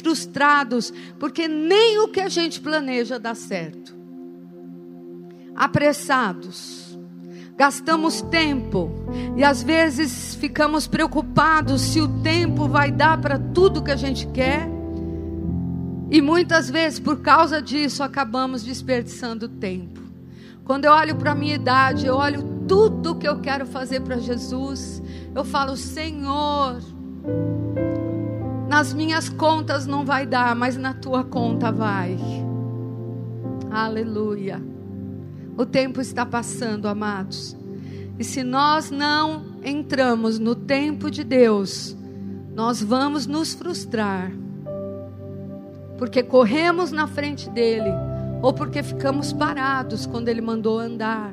frustrados, 0.00 0.92
porque 1.18 1.48
nem 1.48 1.98
o 2.00 2.08
que 2.08 2.20
a 2.20 2.28
gente 2.28 2.60
planeja 2.60 3.18
dá 3.18 3.34
certo. 3.34 3.96
Apressados. 5.54 6.86
Gastamos 7.56 8.22
tempo 8.22 8.88
e 9.36 9.42
às 9.42 9.64
vezes 9.64 10.36
ficamos 10.36 10.86
preocupados 10.86 11.80
se 11.80 12.00
o 12.00 12.06
tempo 12.22 12.68
vai 12.68 12.92
dar 12.92 13.20
para 13.20 13.36
tudo 13.36 13.82
que 13.82 13.90
a 13.90 13.96
gente 13.96 14.28
quer 14.28 14.77
e 16.10 16.22
muitas 16.22 16.70
vezes, 16.70 16.98
por 16.98 17.20
causa 17.20 17.60
disso, 17.60 18.02
acabamos 18.02 18.62
desperdiçando 18.62 19.46
tempo. 19.46 20.00
Quando 20.64 20.86
eu 20.86 20.92
olho 20.92 21.16
para 21.16 21.32
a 21.32 21.34
minha 21.34 21.54
idade, 21.54 22.06
eu 22.06 22.14
olho 22.14 22.42
tudo 22.66 23.16
que 23.16 23.28
eu 23.28 23.40
quero 23.40 23.66
fazer 23.66 24.00
para 24.00 24.16
Jesus, 24.18 25.02
eu 25.34 25.44
falo, 25.44 25.76
Senhor, 25.76 26.78
nas 28.68 28.92
minhas 28.92 29.28
contas 29.28 29.86
não 29.86 30.04
vai 30.04 30.26
dar, 30.26 30.54
mas 30.54 30.76
na 30.76 30.94
tua 30.94 31.24
conta 31.24 31.70
vai. 31.70 32.18
Aleluia. 33.70 34.62
O 35.56 35.66
tempo 35.66 36.00
está 36.00 36.24
passando, 36.24 36.86
amados. 36.86 37.56
E 38.18 38.24
se 38.24 38.42
nós 38.42 38.90
não 38.90 39.44
entramos 39.62 40.38
no 40.38 40.54
tempo 40.54 41.10
de 41.10 41.22
Deus, 41.22 41.96
nós 42.54 42.82
vamos 42.82 43.26
nos 43.26 43.54
frustrar 43.54 44.32
porque 45.98 46.22
corremos 46.22 46.92
na 46.92 47.08
frente 47.08 47.50
dele 47.50 47.90
ou 48.40 48.52
porque 48.52 48.82
ficamos 48.82 49.32
parados 49.32 50.06
quando 50.06 50.28
ele 50.28 50.40
mandou 50.40 50.78
andar. 50.78 51.32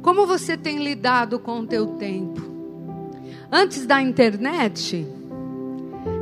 Como 0.00 0.26
você 0.26 0.56
tem 0.56 0.82
lidado 0.82 1.38
com 1.38 1.60
o 1.60 1.66
teu 1.66 1.86
tempo? 1.98 2.40
Antes 3.52 3.86
da 3.86 4.00
internet 4.00 5.06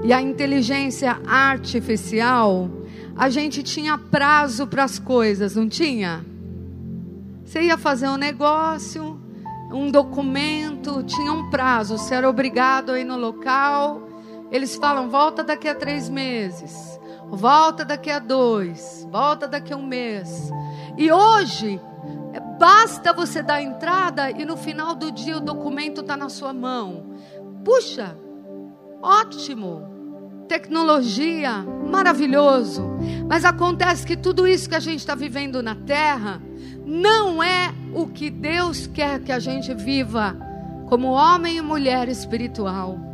e 0.03 0.13
a 0.13 0.21
inteligência 0.21 1.21
artificial, 1.25 2.69
a 3.17 3.31
gente 3.31 3.63
tinha 3.63 3.97
prazo 3.97 4.67
para 4.67 4.83
as 4.83 4.99
coisas, 4.99 5.55
não 5.55 5.69
tinha? 5.69 6.25
Você 7.45 7.63
ia 7.63 7.79
fazer 7.79 8.09
um 8.09 8.17
negócio, 8.17 9.21
um 9.73 9.91
documento, 9.91 11.05
tinha 11.05 11.33
um 11.33 11.49
prazo, 11.49 11.97
você 11.97 12.15
era 12.15 12.29
obrigado 12.29 12.91
a 12.91 12.99
ir 12.99 13.05
no 13.05 13.17
local, 13.17 14.08
eles 14.51 14.77
falam: 14.77 15.09
volta 15.09 15.43
daqui 15.43 15.69
a 15.69 15.75
três 15.75 16.09
meses, 16.09 16.99
volta 17.29 17.85
daqui 17.85 18.11
a 18.11 18.19
dois, 18.19 19.07
volta 19.11 19.47
daqui 19.47 19.73
a 19.73 19.77
um 19.77 19.87
mês. 19.87 20.51
E 20.97 21.13
hoje, 21.13 21.81
basta 22.59 23.13
você 23.13 23.43
dar 23.43 23.63
entrada 23.63 24.31
e 24.31 24.45
no 24.45 24.57
final 24.57 24.95
do 24.95 25.13
dia 25.13 25.37
o 25.37 25.41
documento 25.41 26.01
está 26.01 26.17
na 26.17 26.29
sua 26.29 26.53
mão. 26.53 27.15
Puxa, 27.65 28.17
ótimo 29.03 29.99
tecnologia, 30.49 31.63
maravilhoso. 31.89 32.83
Mas 33.29 33.45
acontece 33.45 34.07
que 34.07 34.17
tudo 34.17 34.47
isso 34.47 34.69
que 34.69 34.75
a 34.75 34.81
gente 34.81 35.01
está 35.01 35.15
vivendo 35.15 35.63
na 35.63 35.75
terra 35.75 36.43
não 36.85 37.43
é 37.43 37.73
o 37.95 38.07
que 38.07 38.31
Deus 38.31 38.87
quer 38.87 39.21
que 39.21 39.31
a 39.31 39.39
gente 39.39 39.73
viva 39.75 40.35
como 40.89 41.09
homem 41.09 41.59
e 41.59 41.61
mulher 41.61 42.09
espiritual. 42.09 43.08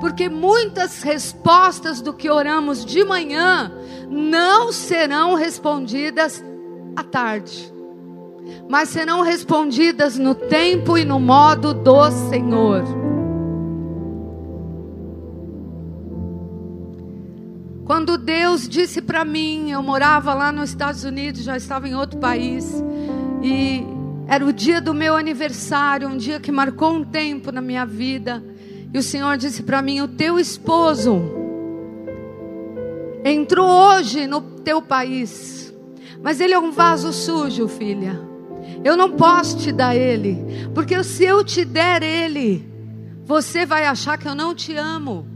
Porque 0.00 0.28
muitas 0.28 1.02
respostas 1.02 2.00
do 2.00 2.12
que 2.12 2.30
oramos 2.30 2.84
de 2.84 3.04
manhã 3.04 3.72
não 4.08 4.72
serão 4.72 5.34
respondidas 5.34 6.42
à 6.96 7.02
tarde, 7.04 7.72
mas 8.68 8.88
serão 8.88 9.22
respondidas 9.22 10.18
no 10.18 10.34
tempo 10.34 10.98
e 10.98 11.04
no 11.04 11.20
modo 11.20 11.72
do 11.72 12.10
Senhor. 12.10 12.84
Quando 17.90 18.16
Deus 18.16 18.68
disse 18.68 19.02
para 19.02 19.24
mim, 19.24 19.72
eu 19.72 19.82
morava 19.82 20.32
lá 20.32 20.52
nos 20.52 20.70
Estados 20.70 21.02
Unidos, 21.02 21.42
já 21.42 21.56
estava 21.56 21.88
em 21.88 21.94
outro 21.94 22.20
país, 22.20 22.72
e 23.42 23.84
era 24.28 24.46
o 24.46 24.52
dia 24.52 24.80
do 24.80 24.94
meu 24.94 25.16
aniversário, 25.16 26.06
um 26.06 26.16
dia 26.16 26.38
que 26.38 26.52
marcou 26.52 26.92
um 26.92 27.04
tempo 27.04 27.50
na 27.50 27.60
minha 27.60 27.84
vida. 27.84 28.40
E 28.92 28.98
o 28.98 29.02
Senhor 29.02 29.36
disse 29.36 29.62
para 29.62 29.82
mim: 29.82 30.00
O 30.00 30.08
teu 30.08 30.38
esposo 30.38 31.20
entrou 33.24 33.68
hoje 33.68 34.26
no 34.26 34.40
teu 34.40 34.82
país, 34.82 35.72
mas 36.22 36.40
ele 36.40 36.54
é 36.54 36.58
um 36.58 36.72
vaso 36.72 37.12
sujo, 37.12 37.68
filha. 37.68 38.20
Eu 38.82 38.96
não 38.96 39.12
posso 39.12 39.58
te 39.58 39.72
dar 39.72 39.94
ele, 39.94 40.38
porque 40.74 41.02
se 41.04 41.24
eu 41.24 41.44
te 41.44 41.64
der 41.64 42.02
ele, 42.02 42.66
você 43.24 43.64
vai 43.66 43.84
achar 43.86 44.18
que 44.18 44.26
eu 44.26 44.34
não 44.34 44.54
te 44.54 44.74
amo. 44.76 45.26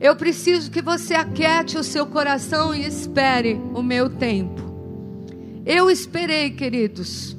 Eu 0.00 0.16
preciso 0.16 0.70
que 0.70 0.80
você 0.80 1.14
aquete 1.14 1.76
o 1.76 1.84
seu 1.84 2.06
coração 2.06 2.74
e 2.74 2.86
espere 2.86 3.60
o 3.74 3.82
meu 3.82 4.08
tempo. 4.08 4.70
Eu 5.66 5.90
esperei, 5.90 6.50
queridos, 6.50 7.36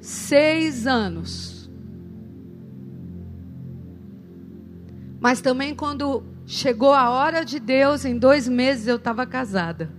seis 0.00 0.86
anos. 0.86 1.49
Mas 5.20 5.40
também 5.40 5.74
quando 5.74 6.24
chegou 6.46 6.94
a 6.94 7.10
hora 7.10 7.44
de 7.44 7.60
Deus, 7.60 8.04
em 8.04 8.18
dois 8.18 8.48
meses 8.48 8.86
eu 8.86 8.96
estava 8.96 9.26
casada. 9.26 9.90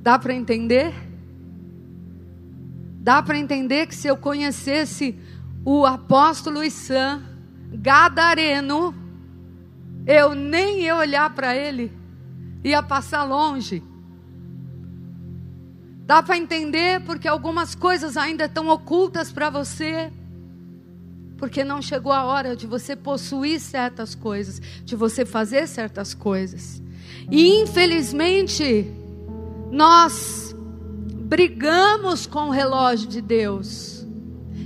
Dá 0.00 0.18
para 0.18 0.32
entender? 0.32 0.94
Dá 3.00 3.22
para 3.22 3.38
entender 3.38 3.86
que 3.86 3.94
se 3.94 4.08
eu 4.08 4.16
conhecesse 4.16 5.18
o 5.64 5.84
apóstolo 5.84 6.64
Issan, 6.64 7.22
gadareno, 7.72 8.94
eu 10.06 10.34
nem 10.34 10.82
ia 10.82 10.96
olhar 10.96 11.28
para 11.34 11.54
ele, 11.54 11.92
ia 12.64 12.82
passar 12.82 13.24
longe. 13.24 13.82
Dá 16.06 16.22
para 16.22 16.36
entender 16.36 17.00
porque 17.04 17.26
algumas 17.26 17.74
coisas 17.74 18.16
ainda 18.16 18.44
estão 18.44 18.68
ocultas 18.68 19.32
para 19.32 19.50
você. 19.50 20.12
Porque 21.36 21.62
não 21.62 21.82
chegou 21.82 22.12
a 22.12 22.24
hora 22.24 22.56
de 22.56 22.66
você 22.66 22.96
possuir 22.96 23.60
certas 23.60 24.14
coisas, 24.14 24.60
de 24.84 24.96
você 24.96 25.24
fazer 25.24 25.68
certas 25.68 26.14
coisas. 26.14 26.82
E 27.30 27.60
infelizmente, 27.60 28.90
nós 29.70 30.54
brigamos 31.26 32.26
com 32.26 32.48
o 32.48 32.50
relógio 32.50 33.08
de 33.08 33.20
Deus. 33.20 34.06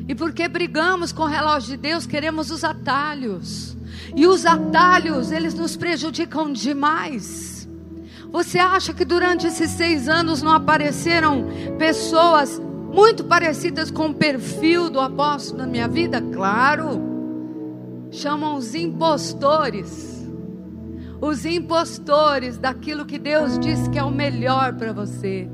E 0.06 0.14
porque 0.14 0.48
brigamos 0.48 1.12
com 1.12 1.22
o 1.22 1.26
relógio 1.26 1.70
de 1.70 1.76
Deus, 1.76 2.06
queremos 2.06 2.50
os 2.50 2.64
atalhos. 2.64 3.76
E 4.14 4.26
os 4.26 4.44
atalhos, 4.44 5.30
eles 5.30 5.54
nos 5.54 5.76
prejudicam 5.76 6.52
demais. 6.52 7.68
Você 8.30 8.58
acha 8.58 8.92
que 8.92 9.04
durante 9.04 9.46
esses 9.46 9.70
seis 9.70 10.08
anos 10.08 10.42
não 10.42 10.52
apareceram 10.52 11.46
pessoas 11.78 12.60
muito 12.92 13.24
parecidas 13.24 13.90
com 13.90 14.06
o 14.06 14.14
perfil 14.14 14.90
do 14.90 15.00
apóstolo 15.00 15.58
na 15.58 15.66
minha 15.66 15.88
vida? 15.88 16.20
Claro. 16.20 17.00
Chamam 18.10 18.56
os 18.56 18.74
impostores. 18.74 20.28
Os 21.20 21.44
impostores 21.44 22.58
daquilo 22.58 23.06
que 23.06 23.18
Deus 23.18 23.58
disse 23.58 23.88
que 23.90 23.98
é 23.98 24.02
o 24.02 24.10
melhor 24.10 24.74
para 24.74 24.92
você. 24.92 25.48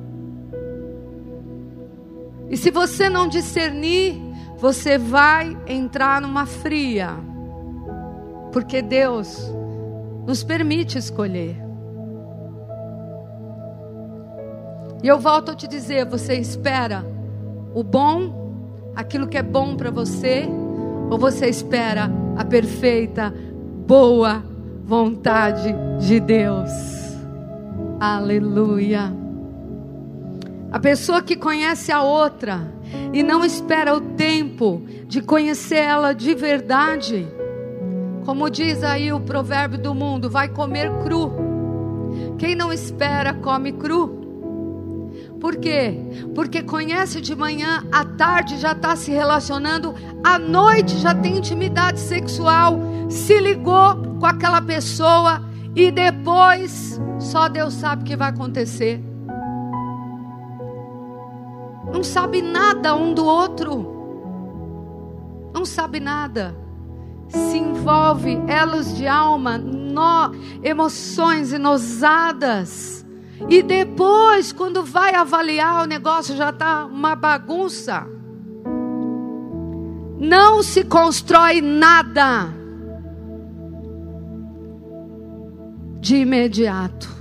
E 2.49 2.57
se 2.57 2.71
você 2.71 3.11
não 3.11 3.29
discernir, 3.29 4.15
você 4.57 4.97
vai 4.97 5.57
entrar 5.67 6.21
numa 6.21 6.47
fria. 6.47 7.11
Porque 8.53 8.81
Deus 8.81 9.53
nos 10.27 10.43
permite 10.43 10.97
escolher. 10.97 11.57
E 15.03 15.09
eu 15.09 15.19
volto 15.19 15.51
a 15.51 15.55
te 15.55 15.69
dizer: 15.69 16.07
você 16.07 16.35
espera 16.35 17.16
o 17.77 17.85
bom, 17.85 18.91
aquilo 18.97 19.27
que 19.27 19.37
é 19.37 19.43
bom 19.43 19.77
para 19.77 19.91
você, 19.91 20.49
ou 21.11 21.19
você 21.19 21.47
espera 21.47 22.11
a 22.35 22.43
perfeita, 22.43 23.31
boa 23.87 24.43
vontade 24.83 25.75
de 26.01 26.19
Deus? 26.19 26.71
Aleluia. 28.01 29.13
A 30.73 30.81
pessoa 30.81 31.21
que 31.21 31.37
conhece 31.37 31.93
a 31.93 32.03
outra 32.03 32.67
e 33.13 33.23
não 33.23 33.45
espera 33.45 33.95
o 33.95 34.01
tempo 34.01 34.83
de 35.07 35.21
conhecer 35.21 35.81
ela 35.81 36.15
de 36.15 36.35
verdade, 36.35 37.29
como 38.25 38.49
diz 38.49 38.83
aí 38.83 39.13
o 39.13 39.21
provérbio 39.21 39.79
do 39.79 39.95
mundo, 39.95 40.31
vai 40.31 40.49
comer 40.49 40.91
cru. 41.03 41.31
Quem 42.39 42.55
não 42.55 42.73
espera, 42.73 43.35
come 43.35 43.73
cru. 43.73 44.26
Por 45.41 45.57
quê? 45.57 45.95
Porque 46.35 46.63
conhece 46.63 47.21
de 47.21 47.35
manhã, 47.35 47.85
à 47.93 48.05
tarde 48.05 48.59
já 48.59 48.73
está 48.73 48.97
se 48.97 49.11
relacionando, 49.11 49.95
à 50.25 50.39
noite 50.39 50.97
já 50.97 51.15
tem 51.15 51.37
intimidade 51.37 52.01
sexual, 52.01 52.79
se 53.09 53.39
ligou 53.39 53.97
com 54.19 54.27
aquela 54.27 54.63
pessoa 54.63 55.43
e 55.75 55.91
depois 55.91 57.01
só 57.19 57.49
Deus 57.49 57.75
sabe 57.75 58.03
o 58.03 58.05
que 58.07 58.17
vai 58.17 58.31
acontecer. 58.31 59.03
Não 61.93 62.03
sabe 62.03 62.41
nada 62.43 62.95
um 62.95 63.15
do 63.15 63.25
outro. 63.25 63.95
Não 65.55 65.65
sabe 65.65 66.01
nada. 66.01 66.57
Se 67.29 67.59
envolve 67.59 68.39
elos 68.49 68.97
de 68.97 69.07
alma, 69.07 69.59
nó, 69.59 70.31
emoções 70.63 71.53
inosadas 71.53 73.06
e 73.49 73.63
depois, 73.63 74.53
quando 74.53 74.83
vai 74.83 75.15
avaliar, 75.15 75.85
o 75.85 75.87
negócio 75.87 76.35
já 76.37 76.51
está 76.51 76.87
uma 76.87 77.15
bagunça. 77.15 78.07
Não 80.19 80.63
se 80.63 80.85
constrói 80.85 81.61
nada 81.61 82.49
de 86.01 86.17
imediato. 86.17 87.15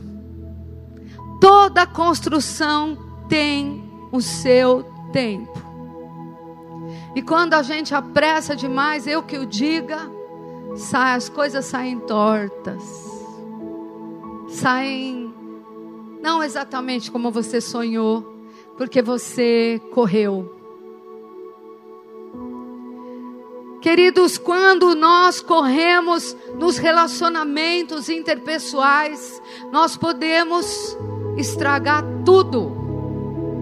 Toda 1.42 1.86
construção 1.86 2.98
tem 3.28 3.84
o 4.12 4.22
seu 4.22 4.84
tempo. 5.12 5.54
E 7.14 7.22
quando 7.22 7.54
a 7.54 7.62
gente 7.62 7.94
apressa 7.94 8.56
demais, 8.56 9.06
eu 9.06 9.22
que 9.22 9.38
o 9.38 9.46
diga, 9.46 10.00
sai, 10.76 11.16
as 11.16 11.30
coisas 11.30 11.66
saem 11.66 12.00
tortas, 12.00 12.84
saem 14.50 15.35
não 16.26 16.42
exatamente 16.42 17.12
como 17.12 17.30
você 17.30 17.62
sonhou, 17.62 18.36
porque 18.76 19.00
você 19.00 19.80
correu. 19.94 20.52
Queridos, 23.80 24.36
quando 24.36 24.96
nós 24.96 25.40
corremos 25.40 26.36
nos 26.58 26.80
relacionamentos 26.80 28.10
interpessoais, 28.10 29.40
nós 29.72 29.96
podemos 29.96 30.98
estragar 31.38 32.04
tudo. 32.26 32.84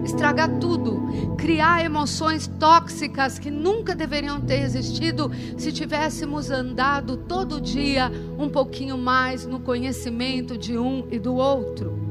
Estragar 0.02 0.58
tudo, 0.58 1.34
criar 1.36 1.84
emoções 1.84 2.46
tóxicas 2.46 3.38
que 3.38 3.50
nunca 3.50 3.94
deveriam 3.94 4.40
ter 4.40 4.60
existido 4.60 5.30
se 5.56 5.70
tivéssemos 5.70 6.50
andado 6.50 7.16
todo 7.16 7.60
dia 7.60 8.10
um 8.38 8.48
pouquinho 8.48 8.98
mais 8.98 9.46
no 9.46 9.60
conhecimento 9.60 10.58
de 10.58 10.76
um 10.76 11.06
e 11.10 11.18
do 11.18 11.34
outro. 11.34 12.03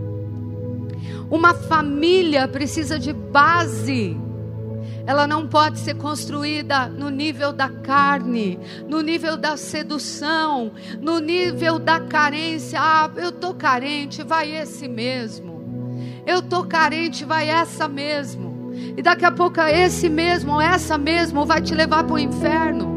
Uma 1.29 1.53
família 1.53 2.47
precisa 2.47 2.99
de 2.99 3.13
base. 3.13 4.17
Ela 5.05 5.27
não 5.27 5.47
pode 5.47 5.79
ser 5.79 5.95
construída 5.95 6.88
no 6.88 7.09
nível 7.09 7.51
da 7.51 7.67
carne, 7.67 8.57
no 8.88 9.01
nível 9.01 9.36
da 9.36 9.57
sedução, 9.57 10.71
no 11.01 11.19
nível 11.19 11.77
da 11.77 11.99
carência. 11.99 12.79
Ah, 12.81 13.12
eu 13.17 13.31
tô 13.31 13.53
carente, 13.53 14.23
vai 14.23 14.51
esse 14.51 14.88
mesmo. 14.88 15.53
Eu 16.25 16.41
tô 16.41 16.63
carente, 16.63 17.25
vai 17.25 17.49
essa 17.49 17.88
mesmo. 17.88 18.71
E 18.95 19.01
daqui 19.01 19.25
a 19.25 19.31
pouco 19.31 19.59
esse 19.62 20.07
mesmo 20.07 20.53
ou 20.53 20.62
essa 20.62 20.97
mesmo 20.97 21.45
vai 21.45 21.62
te 21.62 21.75
levar 21.75 22.05
para 22.05 22.13
o 22.13 22.19
inferno. 22.19 22.93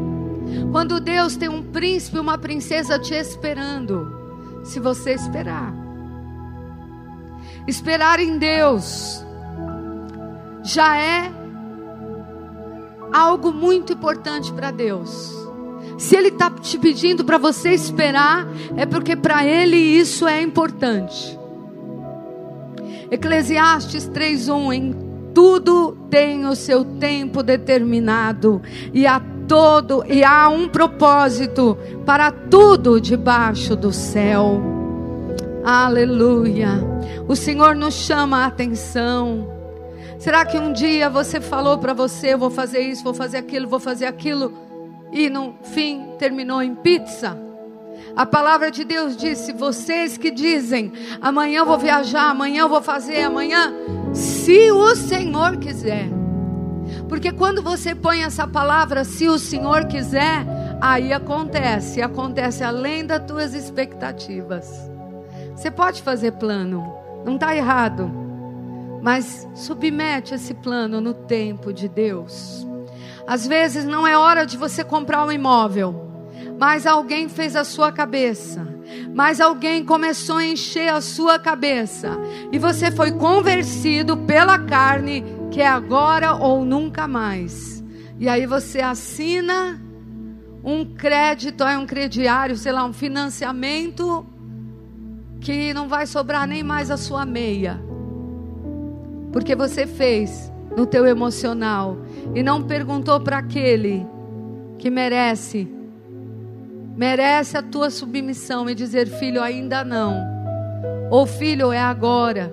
Quando 0.71 0.99
Deus 0.99 1.35
tem 1.35 1.49
um 1.49 1.61
príncipe, 1.61 2.19
uma 2.19 2.37
princesa 2.37 2.97
te 2.97 3.13
esperando, 3.13 4.61
se 4.63 4.79
você 4.79 5.13
esperar. 5.13 5.86
Esperar 7.67 8.19
em 8.19 8.37
Deus 8.37 9.25
já 10.63 10.97
é 10.97 11.31
algo 13.11 13.51
muito 13.51 13.93
importante 13.93 14.51
para 14.53 14.71
Deus. 14.71 15.35
Se 15.97 16.15
Ele 16.15 16.29
está 16.29 16.49
te 16.49 16.77
pedindo 16.77 17.25
para 17.25 17.37
você 17.37 17.71
esperar, 17.71 18.47
é 18.75 18.85
porque 18.85 19.15
para 19.15 19.45
Ele 19.45 19.75
isso 19.75 20.27
é 20.27 20.41
importante. 20.41 21.37
Eclesiastes 23.09 24.07
3:1 24.07 24.73
em 24.73 24.95
tudo 25.33 25.97
tem 26.09 26.45
o 26.45 26.55
seu 26.55 26.83
tempo 26.83 27.41
determinado 27.41 28.61
e 28.93 29.07
a 29.07 29.21
todo 29.47 30.03
e 30.07 30.23
há 30.23 30.49
um 30.49 30.67
propósito 30.67 31.77
para 32.05 32.31
tudo 32.31 32.99
debaixo 32.99 33.75
do 33.75 33.91
céu. 33.93 34.76
Aleluia. 35.69 36.81
O 37.27 37.35
Senhor 37.35 37.75
nos 37.75 37.93
chama 37.93 38.37
a 38.37 38.45
atenção. 38.45 39.49
Será 40.17 40.45
que 40.45 40.57
um 40.57 40.71
dia 40.71 41.09
você 41.09 41.41
falou 41.41 41.77
para 41.77 41.91
você, 41.93 42.37
vou 42.37 42.49
fazer 42.49 42.79
isso, 42.79 43.03
vou 43.03 43.13
fazer 43.13 43.35
aquilo, 43.35 43.67
vou 43.67 43.77
fazer 43.77 44.05
aquilo, 44.05 44.53
e 45.11 45.29
no 45.29 45.55
fim 45.63 46.13
terminou 46.17 46.63
em 46.63 46.73
pizza? 46.73 47.37
A 48.15 48.25
palavra 48.25 48.71
de 48.71 48.85
Deus 48.85 49.17
disse: 49.17 49.51
vocês 49.51 50.17
que 50.17 50.31
dizem, 50.31 50.93
amanhã 51.19 51.59
eu 51.59 51.65
vou 51.65 51.77
viajar, 51.77 52.29
amanhã 52.29 52.61
eu 52.61 52.69
vou 52.69 52.81
fazer, 52.81 53.23
amanhã, 53.23 53.73
se 54.13 54.71
o 54.71 54.95
Senhor 54.95 55.57
quiser. 55.57 56.07
Porque 57.09 57.33
quando 57.33 57.61
você 57.61 57.93
põe 57.93 58.23
essa 58.23 58.47
palavra, 58.47 59.03
se 59.03 59.27
o 59.27 59.37
Senhor 59.37 59.83
quiser, 59.87 60.45
aí 60.79 61.11
acontece, 61.11 62.01
acontece 62.01 62.63
além 62.63 63.05
das 63.05 63.25
tuas 63.25 63.53
expectativas. 63.53 64.95
Você 65.57 65.71
pode 65.71 66.03
fazer 66.03 66.33
plano, 66.33 66.93
não 67.25 67.33
está 67.33 67.55
errado, 67.55 68.11
mas 69.01 69.47
submete 69.55 70.35
esse 70.35 70.53
plano 70.53 71.01
no 71.01 71.15
tempo 71.15 71.73
de 71.73 71.89
Deus. 71.89 72.63
Às 73.25 73.47
vezes 73.47 73.83
não 73.83 74.05
é 74.05 74.15
hora 74.15 74.45
de 74.45 74.55
você 74.55 74.83
comprar 74.83 75.25
um 75.25 75.31
imóvel, 75.31 76.11
mas 76.59 76.85
alguém 76.85 77.27
fez 77.27 77.55
a 77.55 77.63
sua 77.63 77.91
cabeça 77.91 78.77
mas 79.13 79.41
alguém 79.41 79.83
começou 79.83 80.37
a 80.37 80.45
encher 80.45 80.89
a 80.89 81.01
sua 81.01 81.37
cabeça 81.37 82.17
e 82.51 82.57
você 82.57 82.89
foi 82.89 83.11
convencido 83.11 84.15
pela 84.15 84.57
carne 84.59 85.25
que 85.51 85.59
é 85.59 85.67
agora 85.67 86.35
ou 86.35 86.63
nunca 86.63 87.05
mais. 87.05 87.83
E 88.19 88.29
aí 88.29 88.45
você 88.45 88.79
assina 88.79 89.81
um 90.63 90.85
crédito, 90.85 91.63
é 91.63 91.77
um 91.77 91.85
crediário, 91.85 92.55
sei 92.55 92.71
lá, 92.71 92.85
um 92.85 92.93
financiamento 92.93 94.25
que 95.39 95.73
não 95.73 95.87
vai 95.87 96.05
sobrar 96.05 96.47
nem 96.47 96.63
mais 96.63 96.91
a 96.91 96.97
sua 96.97 97.25
meia. 97.25 97.79
Porque 99.31 99.55
você 99.55 99.85
fez 99.85 100.51
no 100.75 100.85
teu 100.85 101.05
emocional 101.05 101.97
e 102.35 102.43
não 102.43 102.63
perguntou 102.63 103.19
para 103.19 103.37
aquele 103.37 104.05
que 104.77 104.89
merece 104.89 105.67
merece 106.95 107.55
a 107.55 107.61
tua 107.61 107.91
submissão 107.91 108.67
e 108.67 108.73
dizer: 108.73 109.07
Filho, 109.07 109.41
ainda 109.41 109.83
não. 109.83 110.25
Ou 111.11 111.25
filho, 111.25 111.71
é 111.71 111.79
agora. 111.79 112.51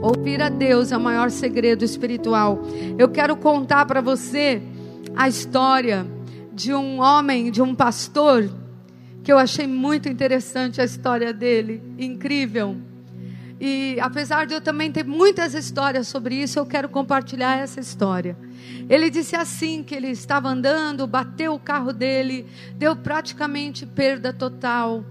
Ouvir 0.00 0.40
a 0.40 0.48
Deus 0.48 0.92
é 0.92 0.96
o 0.96 1.00
maior 1.00 1.30
segredo 1.30 1.84
espiritual. 1.84 2.60
Eu 2.98 3.08
quero 3.08 3.36
contar 3.36 3.84
para 3.86 4.00
você 4.00 4.62
a 5.14 5.28
história 5.28 6.06
de 6.52 6.72
um 6.72 7.00
homem, 7.00 7.50
de 7.50 7.60
um 7.60 7.74
pastor, 7.74 8.48
que 9.26 9.32
eu 9.32 9.38
achei 9.40 9.66
muito 9.66 10.08
interessante 10.08 10.80
a 10.80 10.84
história 10.84 11.32
dele, 11.32 11.82
incrível. 11.98 12.76
E 13.60 13.98
apesar 14.00 14.46
de 14.46 14.54
eu 14.54 14.60
também 14.60 14.92
ter 14.92 15.04
muitas 15.04 15.52
histórias 15.52 16.06
sobre 16.06 16.36
isso, 16.36 16.60
eu 16.60 16.64
quero 16.64 16.88
compartilhar 16.88 17.58
essa 17.58 17.80
história. 17.80 18.38
Ele 18.88 19.10
disse 19.10 19.34
assim 19.34 19.82
que 19.82 19.96
ele 19.96 20.10
estava 20.10 20.48
andando, 20.48 21.08
bateu 21.08 21.54
o 21.54 21.58
carro 21.58 21.92
dele, 21.92 22.46
deu 22.76 22.94
praticamente 22.94 23.84
perda 23.84 24.32
total. 24.32 25.04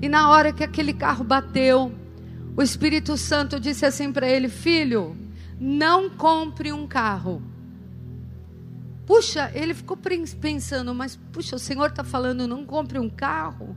E 0.00 0.08
na 0.08 0.30
hora 0.30 0.50
que 0.50 0.64
aquele 0.64 0.94
carro 0.94 1.22
bateu, 1.22 1.92
o 2.56 2.62
Espírito 2.62 3.18
Santo 3.18 3.60
disse 3.60 3.84
assim 3.84 4.10
para 4.10 4.26
ele: 4.26 4.48
"Filho, 4.48 5.14
não 5.60 6.08
compre 6.08 6.72
um 6.72 6.86
carro". 6.86 7.42
Puxa, 9.08 9.50
ele 9.54 9.72
ficou 9.72 9.96
pensando, 9.96 10.94
mas 10.94 11.16
puxa, 11.32 11.56
o 11.56 11.58
Senhor 11.58 11.86
está 11.86 12.04
falando, 12.04 12.46
não 12.46 12.66
compre 12.66 12.98
um 12.98 13.08
carro. 13.08 13.74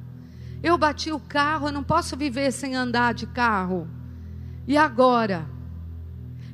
Eu 0.61 0.77
bati 0.77 1.09
o 1.09 1.21
carro, 1.21 1.69
eu 1.69 1.71
não 1.71 1.85
posso 1.85 2.17
viver 2.17 2.51
sem 2.51 2.75
andar 2.75 3.13
de 3.13 3.25
carro. 3.25 3.87
E 4.67 4.75
agora? 4.75 5.47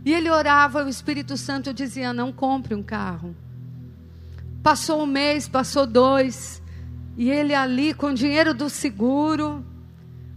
E 0.06 0.14
ele 0.14 0.30
orava, 0.30 0.86
o 0.86 0.88
Espírito 0.88 1.36
Santo 1.38 1.74
dizia: 1.74 2.14
Não 2.14 2.32
compre 2.32 2.76
um 2.76 2.84
carro. 2.84 3.36
Passou 4.62 5.02
um 5.02 5.08
mês, 5.08 5.48
passou 5.48 5.88
dois, 5.88 6.62
e 7.18 7.32
ele 7.32 7.56
ali 7.56 7.96
com 7.96 8.12
o 8.12 8.14
dinheiro 8.14 8.54
do 8.54 8.70
seguro. 8.70 9.66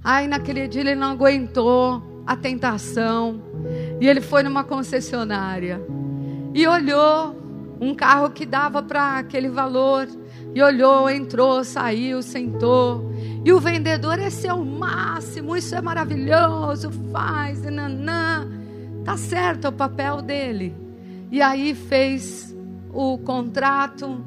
Aí 0.02 0.26
naquele 0.26 0.66
dia 0.66 0.80
ele 0.80 0.94
não 0.94 1.10
aguentou 1.10 2.24
a 2.26 2.34
tentação. 2.34 3.42
E 4.00 4.08
ele 4.08 4.22
foi 4.22 4.42
numa 4.42 4.64
concessionária. 4.64 5.78
E 6.54 6.66
olhou 6.66 7.39
um 7.80 7.94
carro 7.94 8.30
que 8.30 8.44
dava 8.44 8.82
para 8.82 9.18
aquele 9.18 9.48
valor. 9.48 10.06
E 10.54 10.62
olhou, 10.62 11.08
entrou, 11.08 11.64
saiu, 11.64 12.22
sentou. 12.22 13.10
E 13.44 13.52
o 13.52 13.60
vendedor, 13.60 14.18
esse 14.18 14.46
é 14.46 14.52
o 14.52 14.64
máximo, 14.64 15.56
isso 15.56 15.74
é 15.74 15.80
maravilhoso, 15.80 16.90
faz, 17.12 17.64
e 17.64 17.70
nanã. 17.70 18.46
Tá 19.04 19.16
certo, 19.16 19.66
é 19.66 19.68
o 19.68 19.72
papel 19.72 20.20
dele. 20.20 20.76
E 21.30 21.40
aí 21.40 21.74
fez 21.74 22.54
o 22.92 23.16
contrato. 23.18 24.24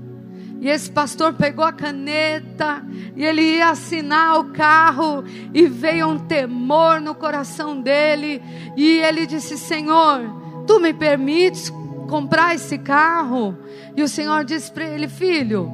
E 0.62 0.70
esse 0.70 0.90
pastor 0.90 1.34
pegou 1.34 1.66
a 1.66 1.74
caneta 1.74 2.82
e 3.18 3.26
ele 3.26 3.42
ia 3.42 3.70
assinar 3.70 4.40
o 4.40 4.46
carro 4.46 5.24
e 5.54 5.68
veio 5.68 6.08
um 6.08 6.18
temor 6.18 7.02
no 7.02 7.14
coração 7.14 7.82
dele 7.82 8.42
e 8.78 9.00
ele 9.00 9.26
disse: 9.26 9.58
"Senhor, 9.58 10.22
tu 10.66 10.80
me 10.80 10.94
permites 10.94 11.70
comprar 12.14 12.54
esse 12.54 12.78
carro?" 12.78 13.58
E 13.98 14.04
o 14.04 14.08
Senhor 14.08 14.46
disse 14.46 14.72
para 14.72 14.86
ele: 14.86 15.08
"Filho, 15.08 15.72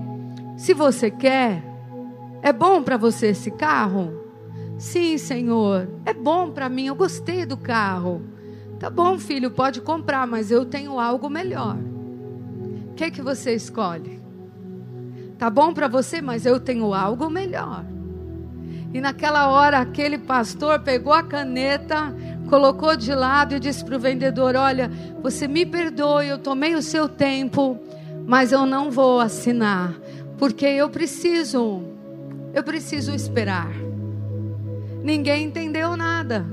se 0.55 0.73
você 0.73 1.11
quer, 1.11 1.61
é 2.41 2.53
bom 2.53 2.81
para 2.81 2.95
você 2.95 3.27
esse 3.27 3.51
carro?" 3.51 4.17
Sim, 4.77 5.17
Senhor, 5.17 5.89
é 6.05 6.13
bom 6.13 6.51
para 6.51 6.69
mim, 6.69 6.85
eu 6.87 6.95
gostei 6.95 7.45
do 7.45 7.57
carro. 7.57 8.21
Tá 8.79 8.89
bom, 8.89 9.19
filho, 9.19 9.51
pode 9.51 9.81
comprar, 9.81 10.25
mas 10.25 10.51
eu 10.51 10.63
tenho 10.63 10.97
algo 10.97 11.29
melhor. 11.29 11.75
O 12.91 12.93
que, 12.93 13.11
que 13.11 13.21
você 13.21 13.53
escolhe? 13.53 14.21
Tá 15.37 15.49
bom 15.49 15.73
para 15.73 15.89
você, 15.89 16.21
mas 16.21 16.45
eu 16.45 16.61
tenho 16.61 16.93
algo 16.93 17.29
melhor. 17.29 17.83
E 18.93 19.01
naquela 19.01 19.49
hora, 19.49 19.79
aquele 19.79 20.17
pastor 20.17 20.79
pegou 20.79 21.11
a 21.11 21.23
caneta, 21.23 22.15
colocou 22.49 22.95
de 22.97 23.13
lado 23.13 23.55
e 23.55 23.59
disse 23.59 23.85
para 23.85 23.95
o 23.95 23.99
vendedor: 23.99 24.55
Olha, 24.55 24.91
você 25.21 25.47
me 25.47 25.65
perdoe, 25.65 26.27
eu 26.27 26.37
tomei 26.37 26.75
o 26.75 26.81
seu 26.81 27.07
tempo, 27.07 27.79
mas 28.25 28.51
eu 28.51 28.65
não 28.65 28.91
vou 28.91 29.19
assinar, 29.19 29.93
porque 30.37 30.65
eu 30.65 30.89
preciso, 30.89 31.83
eu 32.53 32.63
preciso 32.63 33.13
esperar. 33.13 33.71
Ninguém 35.03 35.45
entendeu 35.45 35.95
nada. 35.95 36.45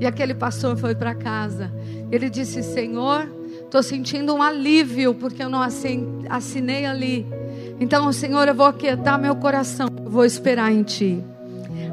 E 0.00 0.06
aquele 0.06 0.32
pastor 0.32 0.78
foi 0.78 0.94
para 0.94 1.14
casa. 1.14 1.70
Ele 2.10 2.30
disse: 2.30 2.62
Senhor, 2.62 3.30
estou 3.62 3.82
sentindo 3.82 4.34
um 4.34 4.40
alívio 4.40 5.14
porque 5.14 5.42
eu 5.42 5.50
não 5.50 5.60
assinei 5.60 6.86
ali. 6.86 7.26
Então, 7.78 8.10
Senhor, 8.12 8.48
eu 8.48 8.54
vou 8.54 8.66
aquietar 8.66 9.20
meu 9.20 9.36
coração. 9.36 9.88
Eu 10.04 10.10
vou 10.10 10.24
esperar 10.24 10.72
em 10.72 10.82
Ti. 10.82 11.22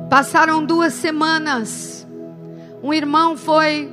Passaram 0.10 0.65
duas 0.65 0.93
semanas. 0.93 2.07
Um 2.82 2.94
irmão 2.94 3.36
foi 3.36 3.90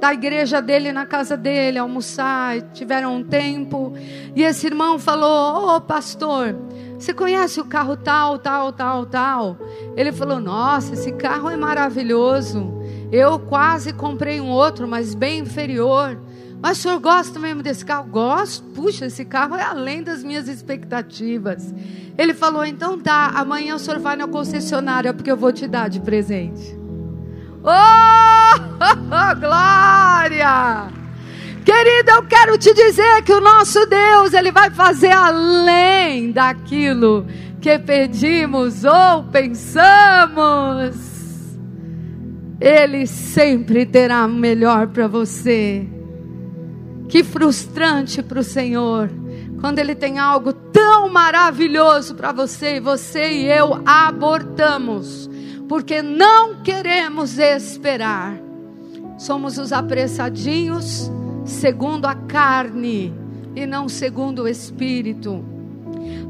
da 0.00 0.12
igreja 0.12 0.60
dele 0.60 0.92
na 0.92 1.06
casa 1.06 1.36
dele 1.36 1.78
almoçar. 1.78 2.60
Tiveram 2.72 3.16
um 3.16 3.24
tempo. 3.24 3.94
E 4.36 4.42
esse 4.42 4.66
irmão 4.66 4.98
falou: 4.98 5.64
Ô 5.64 5.76
oh, 5.76 5.80
pastor, 5.80 6.54
você 6.98 7.14
conhece 7.14 7.60
o 7.60 7.64
carro 7.64 7.96
tal, 7.96 8.38
tal, 8.38 8.72
tal, 8.72 9.06
tal? 9.06 9.58
Ele 9.96 10.12
falou: 10.12 10.40
Nossa, 10.40 10.94
esse 10.94 11.12
carro 11.12 11.48
é 11.48 11.56
maravilhoso. 11.56 12.72
Eu 13.10 13.38
quase 13.38 13.92
comprei 13.92 14.40
um 14.40 14.50
outro, 14.50 14.86
mas 14.86 15.14
bem 15.14 15.40
inferior. 15.40 16.18
Mas 16.60 16.78
o 16.78 16.82
senhor 16.82 16.98
gosta 16.98 17.38
mesmo 17.38 17.62
desse 17.62 17.84
carro? 17.84 18.08
Gosto. 18.08 18.64
Puxa, 18.74 19.06
esse 19.06 19.24
carro 19.24 19.54
é 19.54 19.62
além 19.62 20.02
das 20.02 20.22
minhas 20.22 20.48
expectativas. 20.48 21.74
Ele 22.18 22.34
falou: 22.34 22.64
então 22.64 22.98
tá, 22.98 23.32
amanhã 23.34 23.74
o 23.74 23.78
senhor 23.78 24.00
vai 24.00 24.16
na 24.16 24.28
concessionária 24.28 25.14
porque 25.14 25.30
eu 25.30 25.36
vou 25.36 25.52
te 25.52 25.66
dar 25.66 25.88
de 25.88 26.00
presente. 26.00 26.83
Oh, 27.64 29.40
glória! 29.40 30.92
Querida, 31.64 32.12
eu 32.12 32.22
quero 32.24 32.58
te 32.58 32.74
dizer 32.74 33.22
que 33.22 33.32
o 33.32 33.40
nosso 33.40 33.86
Deus, 33.86 34.34
ele 34.34 34.52
vai 34.52 34.70
fazer 34.70 35.12
além 35.12 36.30
daquilo 36.30 37.26
que 37.62 37.78
pedimos 37.78 38.84
ou 38.84 39.24
pensamos. 39.24 40.94
Ele 42.60 43.06
sempre 43.06 43.86
terá 43.86 44.28
melhor 44.28 44.88
para 44.88 45.08
você. 45.08 45.88
Que 47.08 47.22
frustrante 47.22 48.22
para 48.22 48.40
o 48.40 48.42
Senhor 48.42 49.10
Quando 49.60 49.78
Ele 49.78 49.94
tem 49.94 50.18
algo 50.18 50.52
tão 50.52 51.08
maravilhoso 51.08 52.14
para 52.14 52.32
você 52.32 52.76
e 52.76 52.80
você 52.80 53.30
e 53.30 53.44
eu 53.46 53.80
abortamos, 53.86 55.30
porque 55.74 56.00
não 56.00 56.62
queremos 56.62 57.36
esperar. 57.36 58.38
Somos 59.18 59.58
os 59.58 59.72
apressadinhos 59.72 61.10
segundo 61.44 62.06
a 62.06 62.14
carne 62.14 63.12
e 63.56 63.66
não 63.66 63.88
segundo 63.88 64.42
o 64.42 64.48
espírito. 64.48 65.44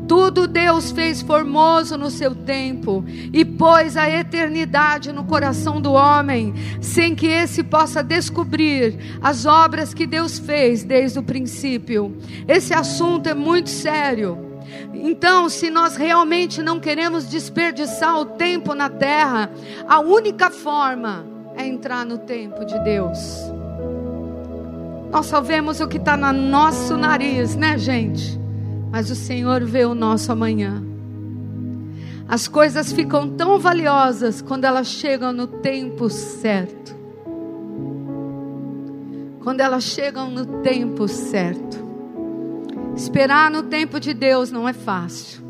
Tudo 0.09 0.49
Deus 0.49 0.93
fez 0.93 1.21
formoso 1.21 1.99
no 1.99 2.09
seu 2.09 2.35
tempo 2.35 3.05
e 3.35 3.45
pôs 3.45 3.99
a 3.99 4.09
eternidade 4.09 5.13
no 5.13 5.25
coração 5.25 5.79
do 5.79 5.93
homem, 5.93 6.55
sem 6.81 7.15
que 7.15 7.27
esse 7.27 7.63
possa 7.63 8.03
descobrir 8.03 9.19
as 9.21 9.45
obras 9.45 9.93
que 9.93 10.07
Deus 10.07 10.39
fez 10.39 10.85
desde 10.85 11.19
o 11.19 11.23
princípio. 11.23 12.17
Esse 12.49 12.73
assunto 12.73 13.29
é 13.29 13.35
muito 13.35 13.69
sério. 13.69 14.44
Então, 14.93 15.49
se 15.49 15.71
nós 15.71 15.97
realmente 15.97 16.63
não 16.63 16.81
queremos 16.81 17.29
desperdiçar 17.29 18.19
o 18.19 18.25
tempo 18.25 18.75
na 18.75 18.89
terra, 18.89 19.51
a 19.89 20.01
única 20.01 20.51
forma 20.51 21.27
é 21.57 21.67
entrar 21.67 22.05
no 22.05 22.19
tempo 22.19 22.65
de 22.65 22.79
Deus. 22.81 23.19
Nós 25.11 25.27
só 25.27 25.41
vemos 25.41 25.81
o 25.81 25.87
que 25.87 25.99
está 25.99 26.17
no 26.17 26.33
nosso 26.33 26.97
nariz, 26.97 27.55
né, 27.55 27.79
gente? 27.79 28.39
Mas 28.91 29.11
o 29.11 29.15
Senhor 29.15 29.65
vê 29.65 29.85
o 29.85 29.95
nosso 29.95 30.33
amanhã. 30.33 30.83
As 32.27 32.49
coisas 32.49 32.93
ficam 32.93 33.29
tão 33.29 33.59
valiosas 33.59 34.41
quando 34.41 34.65
elas 34.65 34.87
chegam 34.87 35.33
no 35.33 35.47
tempo 35.47 36.09
certo. 36.09 36.97
Quando 39.43 39.61
elas 39.61 39.85
chegam 39.85 40.31
no 40.31 40.47
tempo 40.63 41.07
certo. 41.07 41.84
Esperar 42.97 43.51
no 43.51 43.65
tempo 43.65 43.99
de 43.99 44.15
Deus 44.15 44.51
não 44.51 44.69
é 44.69 44.73
fácil. 44.73 45.43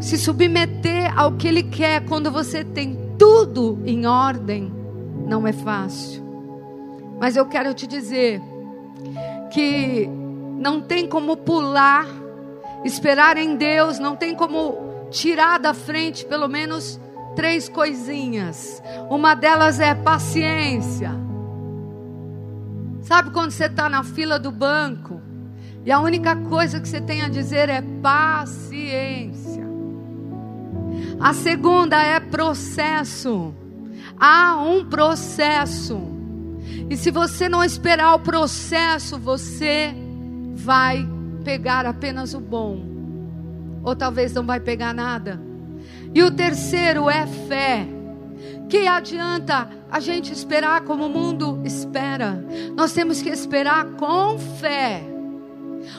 Se 0.00 0.18
submeter 0.18 1.18
ao 1.18 1.32
que 1.32 1.48
Ele 1.48 1.62
quer 1.62 2.04
quando 2.04 2.30
você 2.30 2.62
tem 2.62 2.98
tudo 3.18 3.82
em 3.86 4.06
ordem, 4.06 4.70
não 5.26 5.46
é 5.46 5.52
fácil. 5.52 6.22
Mas 7.18 7.36
eu 7.36 7.46
quero 7.46 7.72
te 7.72 7.86
dizer 7.86 8.42
que 9.50 10.06
não 10.58 10.82
tem 10.82 11.08
como 11.08 11.36
pular, 11.38 12.06
esperar 12.84 13.38
em 13.38 13.56
Deus, 13.56 13.98
não 13.98 14.14
tem 14.14 14.34
como 14.34 15.08
tirar 15.10 15.58
da 15.58 15.72
frente 15.72 16.26
pelo 16.26 16.48
menos 16.48 17.00
três 17.34 17.68
coisinhas. 17.68 18.82
Uma 19.08 19.34
delas 19.34 19.80
é 19.80 19.94
paciência. 19.94 21.25
Sabe 23.06 23.30
quando 23.30 23.52
você 23.52 23.66
está 23.66 23.88
na 23.88 24.02
fila 24.02 24.36
do 24.36 24.50
banco 24.50 25.22
e 25.84 25.92
a 25.92 26.00
única 26.00 26.34
coisa 26.34 26.80
que 26.80 26.88
você 26.88 27.00
tem 27.00 27.22
a 27.22 27.28
dizer 27.28 27.68
é 27.68 27.80
paciência. 28.02 29.64
A 31.20 31.32
segunda 31.32 32.02
é 32.02 32.18
processo. 32.18 33.54
Há 34.18 34.56
um 34.56 34.84
processo. 34.84 36.00
E 36.90 36.96
se 36.96 37.12
você 37.12 37.48
não 37.48 37.62
esperar 37.62 38.12
o 38.12 38.18
processo, 38.18 39.16
você 39.16 39.94
vai 40.56 41.08
pegar 41.44 41.86
apenas 41.86 42.34
o 42.34 42.40
bom. 42.40 42.84
Ou 43.84 43.94
talvez 43.94 44.32
não 44.32 44.44
vai 44.44 44.58
pegar 44.58 44.92
nada. 44.92 45.40
E 46.12 46.24
o 46.24 46.30
terceiro 46.32 47.08
é 47.08 47.24
fé. 47.24 47.86
Que 48.68 48.88
adianta 48.88 49.68
a 49.96 50.00
gente 50.00 50.30
esperar 50.30 50.82
como 50.82 51.06
o 51.06 51.08
mundo 51.08 51.58
espera? 51.64 52.44
Nós 52.76 52.92
temos 52.92 53.22
que 53.22 53.30
esperar 53.30 53.92
com 53.92 54.38
fé. 54.38 55.02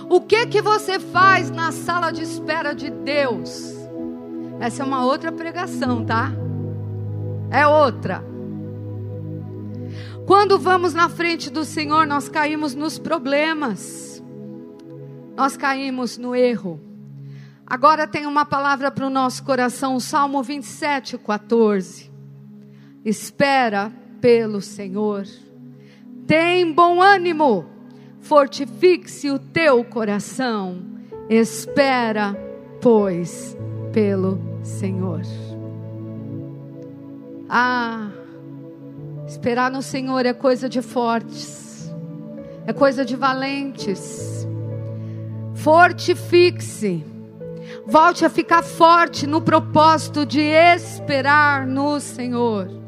O 0.08 0.22
que 0.22 0.46
que 0.46 0.62
você 0.62 1.00
faz 1.00 1.50
na 1.50 1.72
sala 1.72 2.12
de 2.12 2.22
espera 2.22 2.76
de 2.76 2.92
Deus? 2.92 3.74
Essa 4.60 4.84
é 4.84 4.86
uma 4.86 5.04
outra 5.04 5.32
pregação, 5.32 6.06
tá? 6.06 6.32
É 7.50 7.66
outra. 7.66 8.24
Quando 10.28 10.60
vamos 10.60 10.94
na 10.94 11.10
frente 11.10 11.50
do 11.50 11.66
Senhor, 11.66 12.06
nós 12.06 12.30
caímos 12.30 12.76
nos 12.76 13.00
problemas. 13.00 14.24
Nós 15.36 15.58
caímos 15.58 16.20
no 16.20 16.36
erro. 16.36 16.80
Agora 17.66 18.06
tem 18.06 18.28
uma 18.28 18.46
palavra 18.46 18.92
para 18.92 19.08
o 19.08 19.10
nosso 19.10 19.44
coração, 19.44 20.00
Salmo 20.00 20.44
27, 20.44 21.18
14. 21.18 22.16
Espera 23.08 23.89
pelo 24.20 24.60
Senhor. 24.60 25.26
Tem 26.28 26.74
bom 26.74 27.02
ânimo. 27.02 27.65
Fortifique-se 28.20 29.32
o 29.32 29.39
teu 29.39 29.82
coração. 29.86 30.84
Espera, 31.30 32.36
pois, 32.82 33.56
pelo 33.93 34.38
Senhor. 34.62 35.22
Ah, 37.48 38.10
esperar 39.26 39.72
no 39.72 39.82
Senhor 39.82 40.26
é 40.26 40.34
coisa 40.34 40.67
de 40.67 40.82
fortes, 40.82 41.89
é 42.65 42.74
coisa 42.74 43.06
de 43.06 43.15
valentes. 43.15 44.46
Fortifique-se, 45.56 47.06
volte 47.86 48.26
a 48.26 48.30
ficar 48.30 48.63
forte 48.63 49.26
no 49.26 49.41
propósito 49.41 50.26
de 50.26 50.41
esperar 50.41 51.65
no 51.65 52.02
Senhor. 52.02 52.86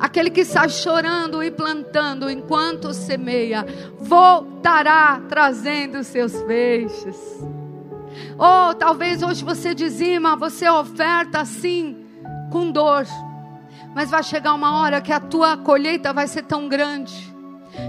Aquele 0.00 0.30
que 0.30 0.40
está 0.40 0.66
chorando 0.66 1.42
e 1.42 1.50
plantando 1.50 2.30
enquanto 2.30 2.94
semeia, 2.94 3.66
voltará 3.98 5.20
trazendo 5.28 6.02
seus 6.02 6.40
feixes. 6.42 7.18
Ou 8.38 8.70
oh, 8.70 8.74
talvez 8.74 9.22
hoje 9.22 9.44
você 9.44 9.74
dizima, 9.74 10.34
você 10.36 10.68
oferta 10.68 11.40
assim, 11.40 12.06
com 12.50 12.70
dor. 12.70 13.06
Mas 13.94 14.10
vai 14.10 14.22
chegar 14.22 14.54
uma 14.54 14.80
hora 14.80 15.02
que 15.02 15.12
a 15.12 15.20
tua 15.20 15.58
colheita 15.58 16.12
vai 16.12 16.26
ser 16.26 16.44
tão 16.44 16.66
grande. 16.66 17.30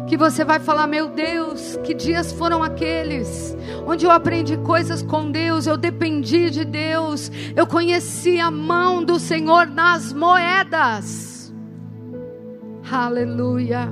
Que 0.08 0.18
você 0.18 0.44
vai 0.44 0.60
falar, 0.60 0.88
meu 0.88 1.08
Deus, 1.08 1.78
que 1.84 1.94
dias 1.94 2.34
foram 2.34 2.62
aqueles 2.62 3.56
onde 3.86 4.06
eu 4.06 4.12
aprendi 4.12 4.58
coisas 4.58 5.02
com 5.02 5.32
Deus, 5.32 5.66
eu 5.66 5.78
dependi 5.78 6.50
de 6.50 6.64
Deus, 6.64 7.32
eu 7.56 7.66
conheci 7.66 8.40
a 8.40 8.52
mão 8.52 9.04
do 9.04 9.20
Senhor 9.20 9.68
nas 9.68 10.14
moedas. 10.14 11.31
Aleluia. 12.92 13.88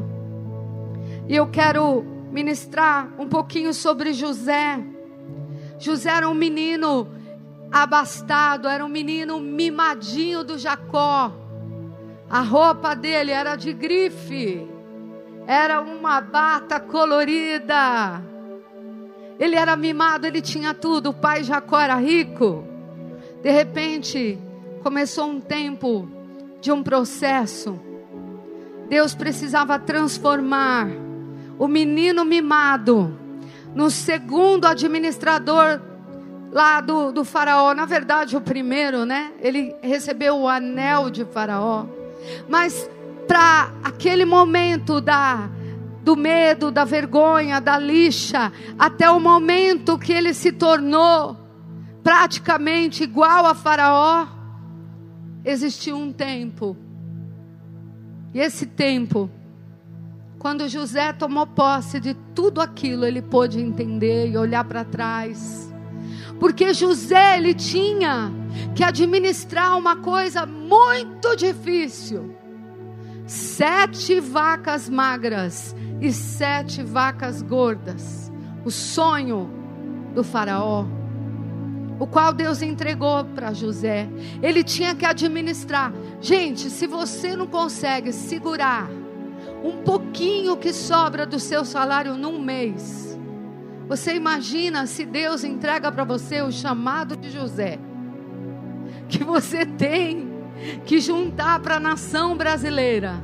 E 1.25 1.33
eu 1.33 1.47
quero 1.47 2.03
ministrar 2.33 3.09
um 3.17 3.29
pouquinho 3.29 3.73
sobre 3.73 4.12
José. 4.12 4.77
José 5.79 6.09
era 6.09 6.27
um 6.27 6.33
menino 6.33 7.07
abastado, 7.71 8.67
era 8.67 8.85
um 8.85 8.89
menino 8.89 9.39
mimadinho 9.39 10.43
do 10.43 10.57
Jacó. 10.57 11.31
A 12.29 12.41
roupa 12.41 12.93
dele 12.93 13.31
era 13.31 13.55
de 13.55 13.71
grife, 13.71 14.67
era 15.47 15.79
uma 15.79 16.19
bata 16.19 16.77
colorida. 16.77 18.21
Ele 19.39 19.55
era 19.55 19.77
mimado, 19.77 20.27
ele 20.27 20.41
tinha 20.41 20.73
tudo. 20.73 21.12
O 21.12 21.13
pai 21.13 21.45
Jacó 21.45 21.79
era 21.79 21.95
rico. 21.95 22.65
De 23.41 23.49
repente, 23.49 24.38
começou 24.83 25.29
um 25.29 25.39
tempo 25.39 26.05
de 26.59 26.69
um 26.69 26.83
processo. 26.83 27.88
Deus 28.89 29.13
precisava 29.13 29.78
transformar 29.78 30.89
o 31.58 31.67
menino 31.67 32.25
mimado 32.25 33.17
no 33.75 33.91
segundo 33.91 34.65
administrador 34.65 35.80
lá 36.52 36.82
do, 36.82 37.12
do 37.12 37.23
faraó, 37.23 37.73
na 37.73 37.86
verdade 37.86 38.36
o 38.36 38.41
primeiro, 38.41 39.06
né? 39.06 39.32
Ele 39.39 39.75
recebeu 39.82 40.39
o 40.39 40.47
anel 40.47 41.10
de 41.10 41.23
faraó. 41.23 41.86
Mas 42.47 42.89
para 43.28 43.71
aquele 43.84 44.25
momento 44.25 44.99
da 44.99 45.49
do 46.02 46.15
medo, 46.15 46.71
da 46.71 46.85
vergonha, 46.85 47.62
da 47.62 47.77
lixa, 47.77 48.52
até 48.79 49.12
o 49.12 49.19
momento 49.19 50.00
que 50.00 50.12
ele 50.12 50.33
se 50.33 50.52
tornou 50.52 51.37
praticamente 52.02 53.04
igual 53.04 53.46
a 53.46 53.54
Faraó, 53.54 54.25
existiu 55.46 55.98
um 55.98 56.12
tempo. 56.12 56.75
E 58.34 58.40
esse 58.40 58.65
tempo 58.65 59.30
quando 60.40 60.69
José 60.69 61.12
tomou 61.12 61.46
posse 61.46 62.00
de 62.00 62.13
tudo 62.34 62.62
aquilo, 62.62 63.06
ele 63.06 63.21
pôde 63.21 63.60
entender 63.60 64.32
e 64.32 64.38
olhar 64.38 64.63
para 64.63 64.86
trás. 64.86 65.69
Porque 66.40 66.73
José 66.73 67.38
ele 67.38 67.54
tinha 67.54 68.32
que 68.73 68.82
administrar 68.82 69.77
uma 69.77 69.98
coisa 69.98 70.46
muito 70.46 71.36
difícil: 71.36 72.34
sete 73.27 74.21
vacas 74.21 74.88
magras 74.88 75.75
e 76.00 76.13
sete 76.13 76.82
vacas 76.82 77.42
gordas. 77.42 78.32
O 78.63 78.71
sonho 78.71 79.50
do 80.15 80.23
Faraó, 80.23 80.86
o 82.00 82.08
qual 82.08 82.31
Deus 82.31 82.62
entregou 82.62 83.25
para 83.25 83.54
José. 83.54 84.08
Ele 84.41 84.63
tinha 84.63 84.95
que 84.95 85.06
administrar. 85.06 85.93
Gente, 86.21 86.69
se 86.69 86.87
você 86.87 87.35
não 87.35 87.45
consegue 87.45 88.13
segurar 88.13 88.89
um 89.63 89.83
pouquinho 89.83 90.58
que 90.58 90.71
sobra 90.71 91.25
do 91.25 91.39
seu 91.39 91.65
salário 91.65 92.15
num 92.15 92.41
mês. 92.41 93.19
Você 93.87 94.15
imagina 94.15 94.85
se 94.85 95.06
Deus 95.06 95.43
entrega 95.43 95.91
para 95.91 96.04
você 96.04 96.41
o 96.41 96.52
chamado 96.52 97.17
de 97.17 97.29
José, 97.29 97.79
que 99.08 99.23
você 99.23 99.65
tem 99.65 100.29
que 100.85 101.00
juntar 101.00 101.60
para 101.60 101.75
a 101.75 101.79
nação 101.79 102.37
brasileira. 102.37 103.21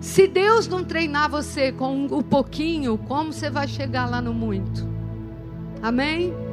Se 0.00 0.26
Deus 0.26 0.66
não 0.66 0.82
treinar 0.82 1.30
você 1.30 1.72
com 1.72 2.06
o 2.06 2.22
pouquinho, 2.22 2.98
como 2.98 3.32
você 3.32 3.50
vai 3.50 3.68
chegar 3.68 4.08
lá 4.08 4.20
no 4.20 4.32
muito? 4.32 4.88
Amém? 5.82 6.49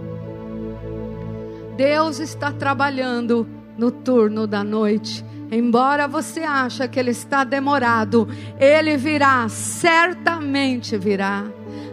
Deus 1.77 2.19
está 2.19 2.51
trabalhando 2.51 3.47
no 3.77 3.91
turno 3.91 4.47
da 4.47 4.63
noite. 4.63 5.23
Embora 5.51 6.07
você 6.07 6.41
ache 6.41 6.87
que 6.87 6.99
ele 6.99 7.11
está 7.11 7.43
demorado, 7.43 8.27
ele 8.59 8.97
virá, 8.97 9.47
certamente 9.47 10.97
virá, 10.97 11.45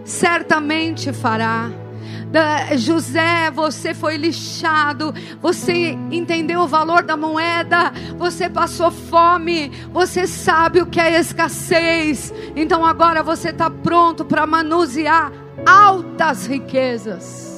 certamente 0.03 1.12
fará. 1.12 1.70
José, 2.76 3.51
você 3.53 3.95
foi 3.95 4.16
lixado, 4.16 5.14
você 5.41 5.91
entendeu 6.11 6.62
o 6.62 6.66
valor 6.66 7.05
da 7.05 7.16
moeda, 7.16 7.93
você 8.18 8.49
passou 8.49 8.91
fome, 8.91 9.70
você 9.93 10.26
sabe 10.26 10.80
o 10.80 10.87
que 10.87 10.99
é 10.99 11.20
escassez, 11.20 12.35
então 12.57 12.85
agora 12.85 13.22
você 13.22 13.51
está 13.51 13.70
pronto 13.70 14.24
para 14.24 14.47
manusear 14.47 15.30
altas 15.64 16.47
riquezas. 16.47 17.54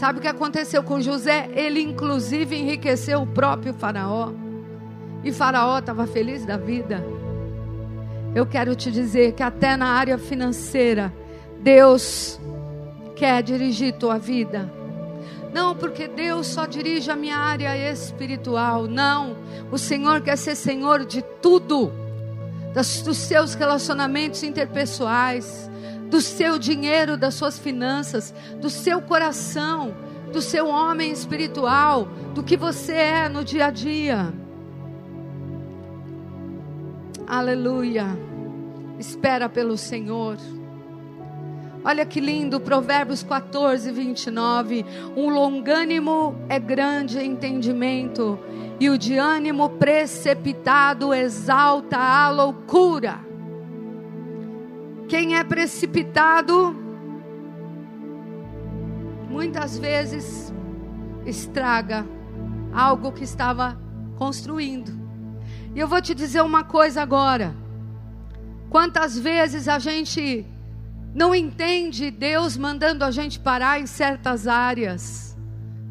Sabe 0.00 0.18
o 0.18 0.22
que 0.22 0.28
aconteceu 0.28 0.82
com 0.82 0.98
José? 0.98 1.50
Ele, 1.52 1.78
inclusive, 1.78 2.56
enriqueceu 2.56 3.20
o 3.20 3.26
próprio 3.26 3.74
Faraó. 3.74 4.32
E 5.22 5.30
Faraó 5.30 5.78
estava 5.78 6.06
feliz 6.06 6.46
da 6.46 6.56
vida. 6.56 7.04
Eu 8.34 8.46
quero 8.46 8.74
te 8.74 8.90
dizer 8.90 9.34
que 9.34 9.42
até 9.42 9.76
na 9.76 9.88
área 9.88 10.16
financeira, 10.16 11.12
Deus 11.60 12.40
quer 13.14 13.42
dirigir 13.42 13.92
tua 13.92 14.16
vida. 14.16 14.72
Não, 15.52 15.76
porque 15.76 16.08
Deus 16.08 16.46
só 16.46 16.64
dirige 16.64 17.10
a 17.10 17.16
minha 17.16 17.36
área 17.36 17.76
espiritual. 17.92 18.86
Não, 18.86 19.36
o 19.70 19.76
Senhor 19.76 20.22
quer 20.22 20.38
ser 20.38 20.54
Senhor 20.56 21.04
de 21.04 21.20
tudo, 21.42 21.92
das, 22.72 23.02
dos 23.02 23.18
seus 23.18 23.52
relacionamentos 23.52 24.42
interpessoais, 24.44 25.69
do 26.10 26.20
seu 26.20 26.58
dinheiro, 26.58 27.16
das 27.16 27.34
suas 27.34 27.58
finanças, 27.58 28.34
do 28.60 28.68
seu 28.68 29.00
coração, 29.00 29.94
do 30.32 30.42
seu 30.42 30.68
homem 30.68 31.12
espiritual, 31.12 32.08
do 32.34 32.42
que 32.42 32.56
você 32.56 32.92
é 32.92 33.28
no 33.28 33.44
dia 33.44 33.66
a 33.66 33.70
dia. 33.70 34.32
Aleluia. 37.26 38.06
Espera 38.98 39.48
pelo 39.48 39.78
Senhor. 39.78 40.36
Olha 41.82 42.04
que 42.04 42.20
lindo, 42.20 42.60
Provérbios 42.60 43.22
14, 43.22 43.90
29. 43.90 44.84
Um 45.16 45.30
longânimo 45.30 46.36
é 46.48 46.58
grande 46.58 47.18
entendimento, 47.18 48.38
e 48.78 48.90
o 48.90 48.98
de 48.98 49.16
ânimo 49.16 49.70
precipitado 49.70 51.14
exalta 51.14 51.96
a 51.96 52.28
loucura. 52.30 53.29
Quem 55.10 55.34
é 55.34 55.42
precipitado, 55.42 56.72
muitas 59.28 59.76
vezes 59.76 60.54
estraga 61.26 62.06
algo 62.72 63.10
que 63.10 63.24
estava 63.24 63.76
construindo. 64.14 64.92
E 65.74 65.80
eu 65.80 65.88
vou 65.88 66.00
te 66.00 66.14
dizer 66.14 66.42
uma 66.42 66.62
coisa 66.62 67.02
agora. 67.02 67.56
Quantas 68.70 69.18
vezes 69.18 69.66
a 69.66 69.80
gente 69.80 70.46
não 71.12 71.34
entende 71.34 72.12
Deus 72.12 72.56
mandando 72.56 73.04
a 73.04 73.10
gente 73.10 73.40
parar 73.40 73.80
em 73.80 73.86
certas 73.86 74.46
áreas? 74.46 75.36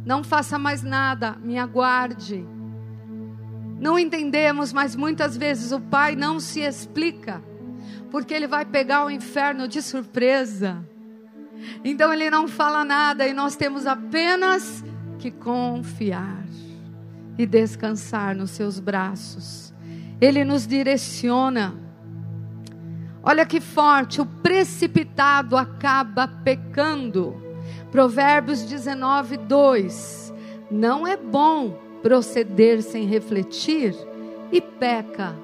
Não 0.05 0.23
faça 0.23 0.57
mais 0.57 0.81
nada, 0.81 1.35
me 1.43 1.59
aguarde. 1.59 2.47
Não 3.81 3.99
entendemos, 3.99 4.71
mas 4.71 4.95
muitas 4.95 5.35
vezes 5.35 5.73
o 5.73 5.81
Pai 5.81 6.15
não 6.15 6.39
se 6.39 6.61
explica, 6.61 7.43
porque 8.11 8.33
Ele 8.33 8.47
vai 8.47 8.65
pegar 8.65 9.05
o 9.05 9.11
inferno 9.11 9.67
de 9.67 9.81
surpresa. 9.81 10.83
Então 11.83 12.13
Ele 12.13 12.29
não 12.29 12.47
fala 12.47 12.83
nada 12.83 13.27
e 13.27 13.33
nós 13.33 13.55
temos 13.55 13.85
apenas 13.85 14.83
que 15.17 15.29
confiar 15.29 16.43
e 17.37 17.45
descansar 17.45 18.35
nos 18.35 18.51
Seus 18.51 18.79
braços. 18.79 19.73
Ele 20.19 20.43
nos 20.43 20.67
direciona. 20.67 21.73
Olha 23.23 23.45
que 23.45 23.59
forte, 23.59 24.21
o 24.21 24.25
precipitado 24.25 25.57
acaba 25.57 26.27
pecando. 26.27 27.41
Provérbios 27.91 28.63
19, 28.63 29.37
2. 29.37 30.33
Não 30.71 31.07
é 31.07 31.17
bom 31.17 31.77
proceder 32.01 32.81
sem 32.81 33.05
refletir 33.05 33.95
e 34.51 34.61
peca 34.61 35.35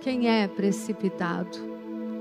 quem 0.00 0.28
é 0.28 0.46
precipitado. 0.48 1.71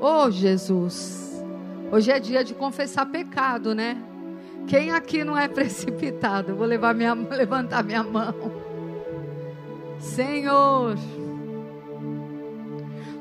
Oh 0.03 0.31
Jesus, 0.31 1.45
hoje 1.91 2.09
é 2.09 2.19
dia 2.19 2.43
de 2.43 2.55
confessar 2.55 3.05
pecado, 3.05 3.75
né? 3.75 4.01
Quem 4.65 4.89
aqui 4.89 5.23
não 5.23 5.37
é 5.37 5.45
precipitado? 5.47 6.55
Vou 6.55 6.65
levar 6.65 6.95
minha, 6.95 7.13
levantar 7.29 7.83
minha 7.83 8.01
mão. 8.01 8.33
Senhor, 9.99 10.95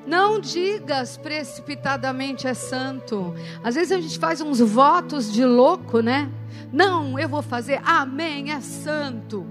não 0.06 0.40
digas 0.40 1.18
precipitadamente 1.18 2.46
é 2.46 2.54
santo. 2.54 3.34
Às 3.62 3.74
vezes 3.74 3.92
a 3.92 4.00
gente 4.00 4.18
faz 4.18 4.40
uns 4.40 4.58
votos 4.58 5.30
de 5.30 5.44
louco, 5.44 6.00
né? 6.00 6.30
Não, 6.72 7.18
eu 7.18 7.28
vou 7.28 7.42
fazer, 7.42 7.78
amém, 7.84 8.52
é 8.52 8.60
santo. 8.62 9.46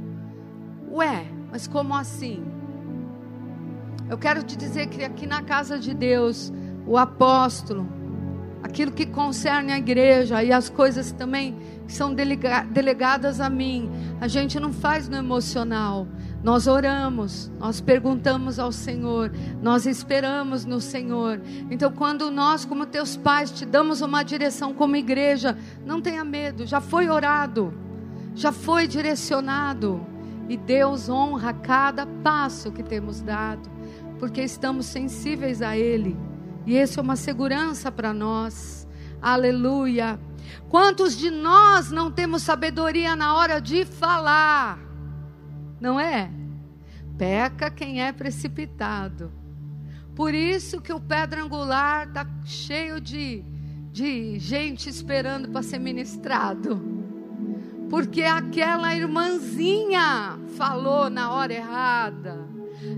Ué, 0.92 1.28
mas 1.52 1.68
como 1.68 1.94
assim? 1.94 2.44
Eu 4.10 4.18
quero 4.18 4.42
te 4.42 4.58
dizer 4.58 4.88
que 4.88 5.04
aqui 5.04 5.28
na 5.28 5.44
casa 5.44 5.78
de 5.78 5.94
Deus, 5.94 6.52
o 6.90 6.98
apóstolo, 6.98 7.88
aquilo 8.64 8.92
que 8.92 9.06
concerne 9.06 9.72
a 9.72 9.78
igreja 9.78 10.44
e 10.44 10.52
as 10.52 10.70
coisas 10.70 11.12
também 11.12 11.56
que 11.86 11.94
são 11.94 12.16
delegadas 12.16 13.40
a 13.40 13.48
mim, 13.48 13.92
a 14.20 14.28
gente 14.28 14.60
não 14.60 14.74
faz 14.74 15.08
no 15.08 15.16
emocional, 15.16 16.08
nós 16.44 16.66
oramos, 16.66 17.52
nós 17.60 17.80
perguntamos 17.80 18.58
ao 18.58 18.72
Senhor, 18.72 19.32
nós 19.62 19.86
esperamos 19.86 20.66
no 20.66 20.82
Senhor. 20.82 21.40
Então, 21.70 21.92
quando 21.92 22.32
nós, 22.32 22.66
como 22.66 22.88
teus 22.88 23.16
pais, 23.16 23.52
te 23.52 23.68
damos 23.68 24.02
uma 24.02 24.24
direção 24.24 24.74
como 24.74 24.96
igreja, 24.96 25.56
não 25.86 26.02
tenha 26.02 26.24
medo, 26.24 26.66
já 26.66 26.82
foi 26.82 27.08
orado, 27.08 27.72
já 28.34 28.52
foi 28.52 28.88
direcionado. 28.88 30.02
E 30.48 30.58
Deus 30.58 31.08
honra 31.08 31.54
cada 31.54 32.08
passo 32.08 32.72
que 32.72 32.82
temos 32.82 33.22
dado, 33.22 33.70
porque 34.18 34.42
estamos 34.42 34.88
sensíveis 34.88 35.62
a 35.62 35.78
Ele. 35.78 36.18
E 36.70 36.78
isso 36.78 37.00
é 37.00 37.04
uma 37.04 37.16
segurança 37.16 37.92
para 37.92 38.14
nós. 38.14 38.88
Aleluia. 39.22 40.20
Quantos 40.70 41.18
de 41.18 41.32
nós 41.32 41.90
não 41.90 42.12
temos 42.12 42.44
sabedoria 42.44 43.16
na 43.16 43.36
hora 43.36 43.60
de 43.60 43.86
falar? 43.86 44.90
não 45.80 46.00
é? 46.00 46.30
Peca 47.18 47.70
quem 47.70 48.04
é 48.04 48.12
precipitado. 48.12 49.32
Por 50.16 50.34
isso 50.34 50.82
que 50.82 50.92
o 50.92 51.00
pedra 51.00 51.42
angular 51.42 52.08
está 52.08 52.28
cheio 52.44 53.00
de, 53.00 53.44
de 53.92 54.38
gente 54.40 54.90
esperando 54.90 55.50
para 55.50 55.64
ser 55.64 55.80
ministrado. 55.80 56.82
Porque 57.90 58.24
aquela 58.24 58.94
irmãzinha 58.94 60.38
falou 60.58 61.10
na 61.10 61.32
hora 61.32 61.54
errada. 61.54 62.48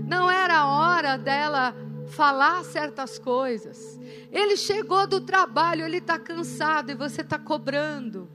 Não 0.06 0.30
era 0.30 0.58
a 0.58 0.66
hora 0.66 1.16
dela 1.16 1.74
falar 2.12 2.64
certas 2.64 3.18
coisas. 3.18 3.98
Ele 4.30 4.56
chegou 4.56 5.06
do 5.06 5.20
trabalho, 5.20 5.84
ele 5.84 5.98
está 5.98 6.18
cansado 6.18 6.90
e 6.90 6.94
você 6.94 7.20
está 7.22 7.38
cobrando. 7.38 8.28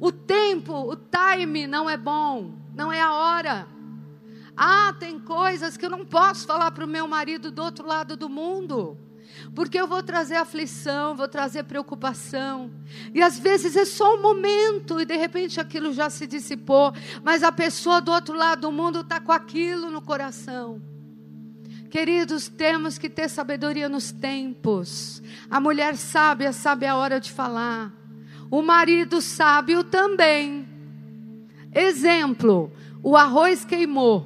O 0.00 0.10
tempo, 0.10 0.72
o 0.72 0.96
time 0.96 1.66
não 1.66 1.88
é 1.88 1.96
bom 1.96 2.60
não 2.74 2.92
é 2.92 3.00
a 3.00 3.12
hora. 3.12 3.68
Ah, 4.56 4.94
tem 4.98 5.18
coisas 5.18 5.76
que 5.76 5.84
eu 5.84 5.90
não 5.90 6.04
posso 6.04 6.46
falar 6.46 6.70
para 6.70 6.84
o 6.84 6.88
meu 6.88 7.06
marido 7.06 7.50
do 7.50 7.62
outro 7.62 7.86
lado 7.86 8.16
do 8.16 8.28
mundo. 8.28 8.98
Porque 9.54 9.78
eu 9.78 9.86
vou 9.86 10.02
trazer 10.02 10.36
aflição, 10.36 11.14
vou 11.16 11.28
trazer 11.28 11.64
preocupação. 11.64 12.70
E 13.14 13.22
às 13.22 13.38
vezes 13.38 13.76
é 13.76 13.84
só 13.84 14.16
um 14.16 14.22
momento 14.22 15.00
e 15.00 15.04
de 15.04 15.16
repente 15.16 15.60
aquilo 15.60 15.92
já 15.92 16.10
se 16.10 16.26
dissipou. 16.26 16.92
Mas 17.22 17.42
a 17.42 17.52
pessoa 17.52 18.00
do 18.00 18.12
outro 18.12 18.36
lado 18.36 18.62
do 18.62 18.72
mundo 18.72 19.00
está 19.00 19.20
com 19.20 19.32
aquilo 19.32 19.90
no 19.90 20.02
coração. 20.02 20.82
Queridos, 21.90 22.48
temos 22.48 22.98
que 22.98 23.10
ter 23.10 23.28
sabedoria 23.28 23.88
nos 23.88 24.12
tempos. 24.12 25.20
A 25.50 25.58
mulher 25.58 25.96
sábia 25.96 26.52
sabe 26.52 26.86
a 26.86 26.94
hora 26.94 27.18
de 27.18 27.32
falar. 27.32 27.92
O 28.48 28.62
marido 28.62 29.20
sábio 29.20 29.82
também. 29.82 30.68
Exemplo: 31.74 32.72
o 33.02 33.16
arroz 33.16 33.64
queimou. 33.64 34.24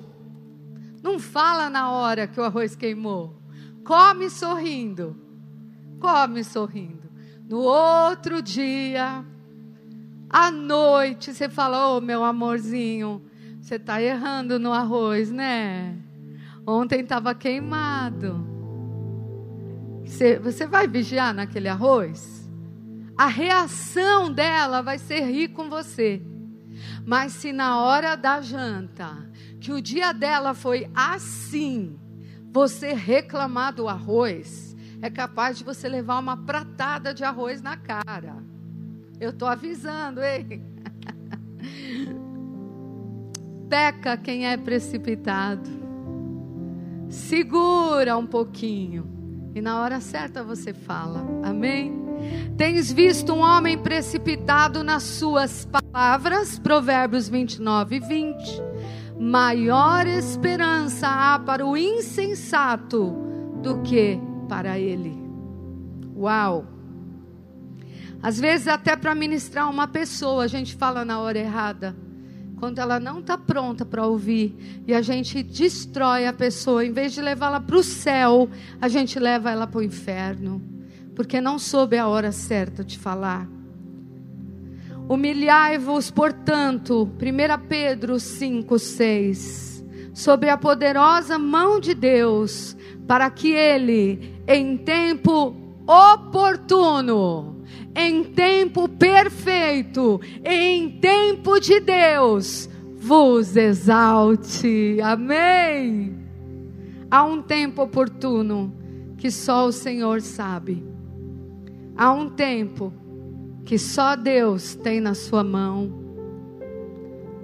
Não 1.02 1.18
fala 1.18 1.70
na 1.70 1.90
hora 1.90 2.26
que 2.26 2.38
o 2.38 2.44
arroz 2.44 2.76
queimou. 2.76 3.34
come 3.82 4.28
sorrindo. 4.28 5.16
Come 5.98 6.44
sorrindo. 6.44 7.10
No 7.48 7.60
outro 7.60 8.42
dia, 8.42 9.24
à 10.28 10.50
noite, 10.50 11.32
você 11.32 11.48
fala: 11.48 11.92
Ô 11.92 11.96
oh, 11.96 12.00
meu 12.02 12.22
amorzinho, 12.22 13.22
você 13.58 13.76
está 13.76 14.02
errando 14.02 14.58
no 14.58 14.70
arroz, 14.70 15.30
né? 15.30 16.03
Ontem 16.66 17.00
estava 17.00 17.34
queimado. 17.34 18.46
Você, 20.04 20.38
você 20.38 20.66
vai 20.66 20.86
vigiar 20.86 21.34
naquele 21.34 21.68
arroz? 21.68 22.50
A 23.16 23.26
reação 23.26 24.32
dela 24.32 24.82
vai 24.82 24.98
ser 24.98 25.20
rir 25.20 25.48
com 25.48 25.68
você. 25.68 26.22
Mas 27.06 27.32
se 27.32 27.52
na 27.52 27.82
hora 27.82 28.16
da 28.16 28.40
janta, 28.40 29.30
que 29.60 29.72
o 29.72 29.80
dia 29.80 30.12
dela 30.12 30.54
foi 30.54 30.90
assim, 30.94 31.98
você 32.52 32.92
reclamar 32.92 33.74
do 33.74 33.88
arroz, 33.88 34.74
é 35.02 35.10
capaz 35.10 35.58
de 35.58 35.64
você 35.64 35.88
levar 35.88 36.18
uma 36.18 36.36
pratada 36.36 37.12
de 37.12 37.24
arroz 37.24 37.60
na 37.60 37.76
cara. 37.76 38.36
Eu 39.20 39.30
estou 39.30 39.46
avisando, 39.46 40.22
hein? 40.22 40.64
Peca 43.68 44.16
quem 44.16 44.46
é 44.46 44.56
precipitado. 44.56 45.83
Segura 47.14 48.18
um 48.18 48.26
pouquinho. 48.26 49.06
E 49.54 49.60
na 49.60 49.80
hora 49.80 50.00
certa 50.00 50.42
você 50.42 50.74
fala. 50.74 51.24
Amém? 51.44 51.94
Tens 52.56 52.92
visto 52.92 53.32
um 53.32 53.38
homem 53.38 53.78
precipitado 53.78 54.82
nas 54.82 55.04
suas 55.04 55.64
palavras, 55.64 56.58
Provérbios 56.58 57.28
29 57.28 57.96
e 57.96 58.00
20. 58.00 58.62
Maior 59.20 60.08
esperança 60.08 61.06
há 61.06 61.38
para 61.38 61.64
o 61.64 61.76
insensato 61.76 63.14
do 63.62 63.80
que 63.82 64.18
para 64.48 64.76
ele. 64.76 65.16
Uau! 66.16 66.66
Às 68.20 68.40
vezes, 68.40 68.66
até 68.66 68.96
para 68.96 69.14
ministrar 69.14 69.70
uma 69.70 69.86
pessoa, 69.86 70.44
a 70.44 70.48
gente 70.48 70.74
fala 70.74 71.04
na 71.04 71.20
hora 71.20 71.38
errada. 71.38 71.94
Quando 72.58 72.78
ela 72.78 72.98
não 73.00 73.20
está 73.20 73.36
pronta 73.36 73.84
para 73.84 74.06
ouvir. 74.06 74.82
E 74.86 74.94
a 74.94 75.02
gente 75.02 75.42
destrói 75.42 76.26
a 76.26 76.32
pessoa. 76.32 76.84
Em 76.84 76.92
vez 76.92 77.12
de 77.12 77.20
levá-la 77.20 77.60
para 77.60 77.76
o 77.76 77.82
céu, 77.82 78.48
a 78.80 78.88
gente 78.88 79.18
leva 79.18 79.50
ela 79.50 79.66
para 79.66 79.78
o 79.78 79.82
inferno. 79.82 80.62
Porque 81.14 81.40
não 81.40 81.58
soube 81.58 81.96
a 81.96 82.06
hora 82.06 82.32
certa 82.32 82.84
de 82.84 82.98
falar. 82.98 83.48
Humilhai-vos, 85.08 86.10
portanto, 86.10 87.10
1 87.20 87.66
Pedro 87.68 88.18
5, 88.18 88.78
6, 88.78 89.84
sobre 90.14 90.48
a 90.48 90.56
poderosa 90.56 91.38
mão 91.38 91.78
de 91.78 91.92
Deus, 91.92 92.74
para 93.06 93.28
que 93.30 93.52
Ele, 93.52 94.42
em 94.48 94.78
tempo 94.78 95.54
oportuno, 95.86 97.53
em 97.94 98.24
tempo 98.24 98.88
perfeito, 98.88 100.20
em 100.44 100.90
tempo 100.98 101.60
de 101.60 101.80
Deus, 101.80 102.68
vos 102.96 103.56
exalte. 103.56 104.98
Amém. 105.02 106.18
Há 107.10 107.22
um 107.24 107.40
tempo 107.40 107.82
oportuno 107.82 108.74
que 109.16 109.30
só 109.30 109.66
o 109.66 109.72
Senhor 109.72 110.20
sabe. 110.20 110.84
Há 111.96 112.12
um 112.12 112.28
tempo 112.28 112.92
que 113.64 113.78
só 113.78 114.16
Deus 114.16 114.74
tem 114.74 115.00
na 115.00 115.14
sua 115.14 115.44
mão. 115.44 116.02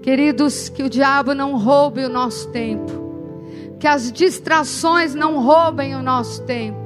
Queridos, 0.02 0.68
que 0.68 0.82
o 0.82 0.90
diabo 0.90 1.34
não 1.34 1.56
roube 1.56 2.04
o 2.04 2.08
nosso 2.08 2.50
tempo, 2.50 3.76
que 3.78 3.86
as 3.86 4.10
distrações 4.10 5.14
não 5.14 5.42
roubem 5.42 5.94
o 5.94 6.02
nosso 6.02 6.42
tempo, 6.44 6.79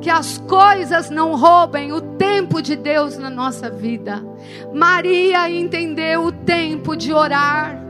que 0.00 0.10
as 0.10 0.38
coisas 0.38 1.10
não 1.10 1.36
roubem 1.36 1.92
o 1.92 2.00
tempo 2.00 2.62
de 2.62 2.76
Deus 2.76 3.18
na 3.18 3.28
nossa 3.28 3.70
vida. 3.70 4.22
Maria 4.72 5.50
entendeu 5.50 6.26
o 6.26 6.32
tempo 6.32 6.96
de 6.96 7.12
orar, 7.12 7.82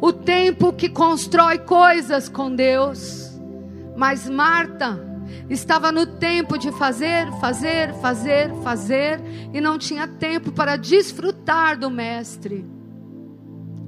o 0.00 0.12
tempo 0.12 0.72
que 0.72 0.88
constrói 0.88 1.58
coisas 1.58 2.28
com 2.28 2.54
Deus, 2.54 3.38
mas 3.96 4.28
Marta, 4.28 4.98
estava 5.48 5.92
no 5.92 6.06
tempo 6.06 6.56
de 6.56 6.72
fazer, 6.72 7.30
fazer, 7.40 7.92
fazer, 7.94 8.52
fazer, 8.62 9.20
e 9.52 9.60
não 9.60 9.78
tinha 9.78 10.06
tempo 10.08 10.52
para 10.52 10.76
desfrutar 10.76 11.78
do 11.78 11.90
Mestre. 11.90 12.64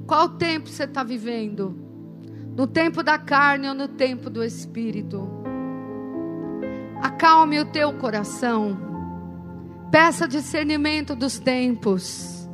Qual 0.05 0.29
tempo 0.29 0.69
você 0.69 0.83
está 0.83 1.03
vivendo? 1.03 1.75
No 2.55 2.65
tempo 2.65 3.03
da 3.03 3.17
carne 3.17 3.67
ou 3.67 3.73
no 3.73 3.87
tempo 3.87 4.29
do 4.29 4.43
Espírito? 4.43 5.36
Acalme 7.01 7.59
o 7.59 7.65
teu 7.65 7.93
coração, 7.93 8.77
peça 9.91 10.27
discernimento 10.27 11.15
dos 11.15 11.39
tempos, 11.39 12.49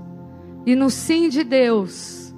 e 0.66 0.76
no 0.76 0.90
sim 0.90 1.30
de 1.30 1.44
Deus, 1.44 2.34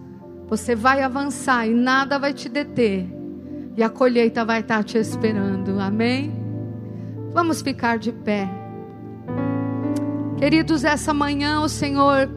você 0.48 0.76
vai 0.76 1.02
avançar 1.02 1.68
e 1.68 1.74
nada 1.74 2.20
vai 2.20 2.34
te 2.34 2.48
deter, 2.48 3.08
e 3.76 3.84
a 3.84 3.90
colheita 3.90 4.46
vai 4.46 4.62
estar 4.62 4.84
te 4.84 4.98
esperando, 4.98 5.80
amém? 5.80 6.32
Vamos 7.34 7.62
ficar 7.62 7.98
de 7.98 8.12
pé. 8.12 8.48
Queridos, 10.38 10.84
essa 10.84 11.14
manhã 11.14 11.62
o 11.62 11.68
Senhor 11.68 12.30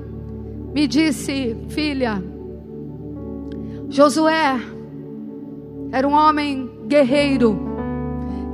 me 0.73 0.87
disse, 0.87 1.57
filha, 1.69 2.23
Josué 3.89 4.59
era 5.93 6.07
um 6.07 6.12
homem 6.12 6.71
guerreiro. 6.87 7.68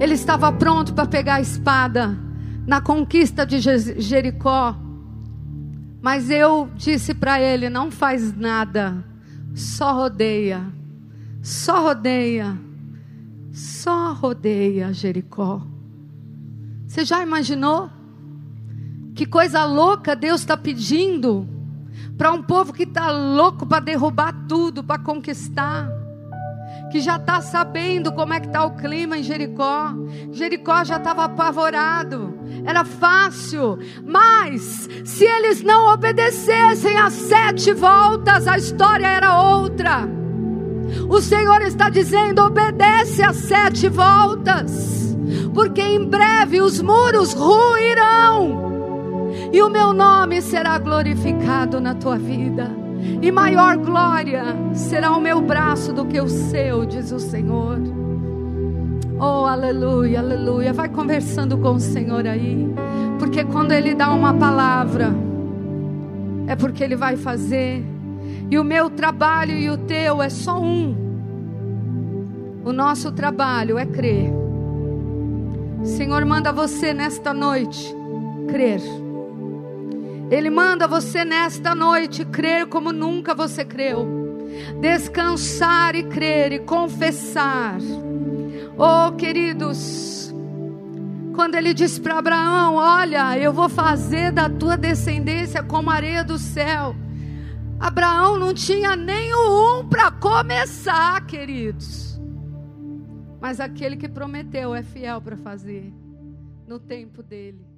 Ele 0.01 0.15
estava 0.15 0.53
pronto 0.53 0.93
para 0.93 1.07
pegar 1.07 1.35
a 1.35 1.41
espada 1.41 2.19
na 2.67 2.81
conquista 2.81 3.47
de 3.47 3.59
Jericó. 3.61 4.77
Mas 6.03 6.29
eu 6.29 6.69
disse 6.77 7.15
para 7.15 7.41
ele: 7.41 7.71
não 7.71 7.91
faz 7.91 8.37
nada, 8.37 9.05
só 9.55 9.95
rodeia, 9.95 10.67
só 11.43 11.83
rodeia, 11.83 12.59
só 13.53 14.13
rodeia 14.13 14.93
Jericó. 14.93 15.63
Você 16.87 17.05
já 17.05 17.23
imaginou? 17.23 17.91
Que 19.15 19.25
coisa 19.25 19.65
louca 19.65 20.17
Deus 20.17 20.41
está 20.41 20.57
pedindo 20.57 21.49
para 22.19 22.33
um 22.33 22.43
povo 22.43 22.73
que 22.73 22.83
está 22.83 23.11
louco 23.11 23.65
para 23.65 23.81
derrubar 23.81 24.33
tudo, 24.49 24.83
para 24.83 25.03
conquistar. 25.03 25.89
Que 26.91 27.01
já 27.01 27.17
está 27.17 27.41
sabendo 27.41 28.13
como 28.13 28.33
é 28.33 28.41
que 28.41 28.47
está 28.47 28.65
o 28.65 28.77
clima 28.77 29.19
em 29.19 29.23
Jericó. 29.23 29.93
Jericó 30.33 30.85
já 30.85 30.97
estava 30.97 31.25
apavorado. 31.25 32.35
Era 32.65 32.85
fácil. 32.85 33.79
Mas, 34.05 34.89
se 35.05 35.25
eles 35.25 35.63
não 35.63 35.93
obedecessem 35.93 36.97
as 36.97 37.13
sete 37.13 37.73
voltas, 37.73 38.47
a 38.47 38.57
história 38.57 39.07
era 39.07 39.41
outra. 39.41 40.09
O 41.09 41.21
Senhor 41.21 41.63
está 41.63 41.89
dizendo: 41.89 42.43
obedece 42.43 43.23
as 43.23 43.37
sete 43.37 43.89
voltas 43.89 44.95
porque 45.53 45.81
em 45.81 46.05
breve 46.05 46.61
os 46.61 46.81
muros 46.81 47.33
ruirão, 47.33 48.73
e 49.53 49.63
o 49.63 49.71
meu 49.71 49.93
nome 49.93 50.43
será 50.43 50.79
glorificado 50.79 51.81
na 51.81 51.95
tua 51.95 52.19
vida, 52.19 52.71
e 53.23 53.31
maior 53.31 53.77
glória 53.77 54.45
será 54.75 55.13
o 55.13 55.21
meu 55.21 55.41
braço 55.41 55.93
do 55.93 56.05
que 56.05 56.21
o 56.21 56.29
seu, 56.29 56.85
diz 56.85 57.13
o 57.13 57.19
Senhor. 57.19 57.79
Oh, 59.19 59.47
aleluia, 59.47 60.19
aleluia. 60.19 60.73
Vai 60.73 60.89
conversando 60.89 61.59
com 61.59 61.75
o 61.75 61.81
Senhor 61.81 62.27
aí, 62.27 62.69
porque 63.19 63.45
quando 63.45 63.73
Ele 63.73 63.95
dá 63.95 64.13
uma 64.13 64.35
palavra, 64.35 65.15
é 66.47 66.57
porque 66.57 66.83
Ele 66.83 66.97
vai 66.97 67.17
fazer, 67.17 67.85
e 68.51 68.59
o 68.59 68.65
meu 68.65 68.91
trabalho 68.91 69.53
e 69.53 69.71
o 69.71 69.77
teu 69.77 70.23
é 70.23 70.29
só 70.29 70.61
um. 70.61 70.95
O 72.65 72.73
nosso 72.73 73.13
trabalho 73.13 73.79
é 73.79 73.85
crer 73.85 74.45
Senhor 75.85 76.25
manda 76.25 76.51
você 76.51 76.95
nesta 76.95 77.35
noite 77.35 77.95
crer. 78.49 78.81
Ele 80.31 80.51
manda 80.51 80.87
você 80.87 81.25
nesta 81.25 81.75
noite 81.75 82.25
crer 82.25 82.67
como 82.67 82.93
nunca 82.93 83.35
você 83.35 83.65
creu. 83.65 84.07
Descansar 84.81 85.95
e 85.95 86.05
crer 86.05 86.53
e 86.53 86.59
confessar. 86.61 87.79
Oh, 88.77 89.13
queridos, 89.13 90.35
quando 91.35 91.57
ele 91.57 91.75
disse 91.75 92.01
para 92.01 92.19
Abraão: 92.19 92.77
Olha, 92.77 93.39
eu 93.39 93.53
vou 93.53 93.69
fazer 93.69 94.33
da 94.33 94.49
tua 94.49 94.77
descendência 94.77 95.63
como 95.63 95.91
areia 95.91 96.25
do 96.25 96.39
céu. 96.39 96.97
Abraão 97.79 98.39
não 98.39 98.55
tinha 98.55 98.97
nem 98.97 99.35
o 99.35 99.81
um 99.81 99.89
para 99.89 100.11
começar, 100.11 101.25
queridos. 101.27 102.19
Mas 103.41 103.61
aquele 103.61 103.97
que 103.97 104.09
prometeu 104.09 104.75
é 104.75 104.83
fiel 104.83 105.21
para 105.21 105.37
fazer 105.37 105.93
no 106.67 106.79
tempo 106.79 107.23
dele. 107.23 107.74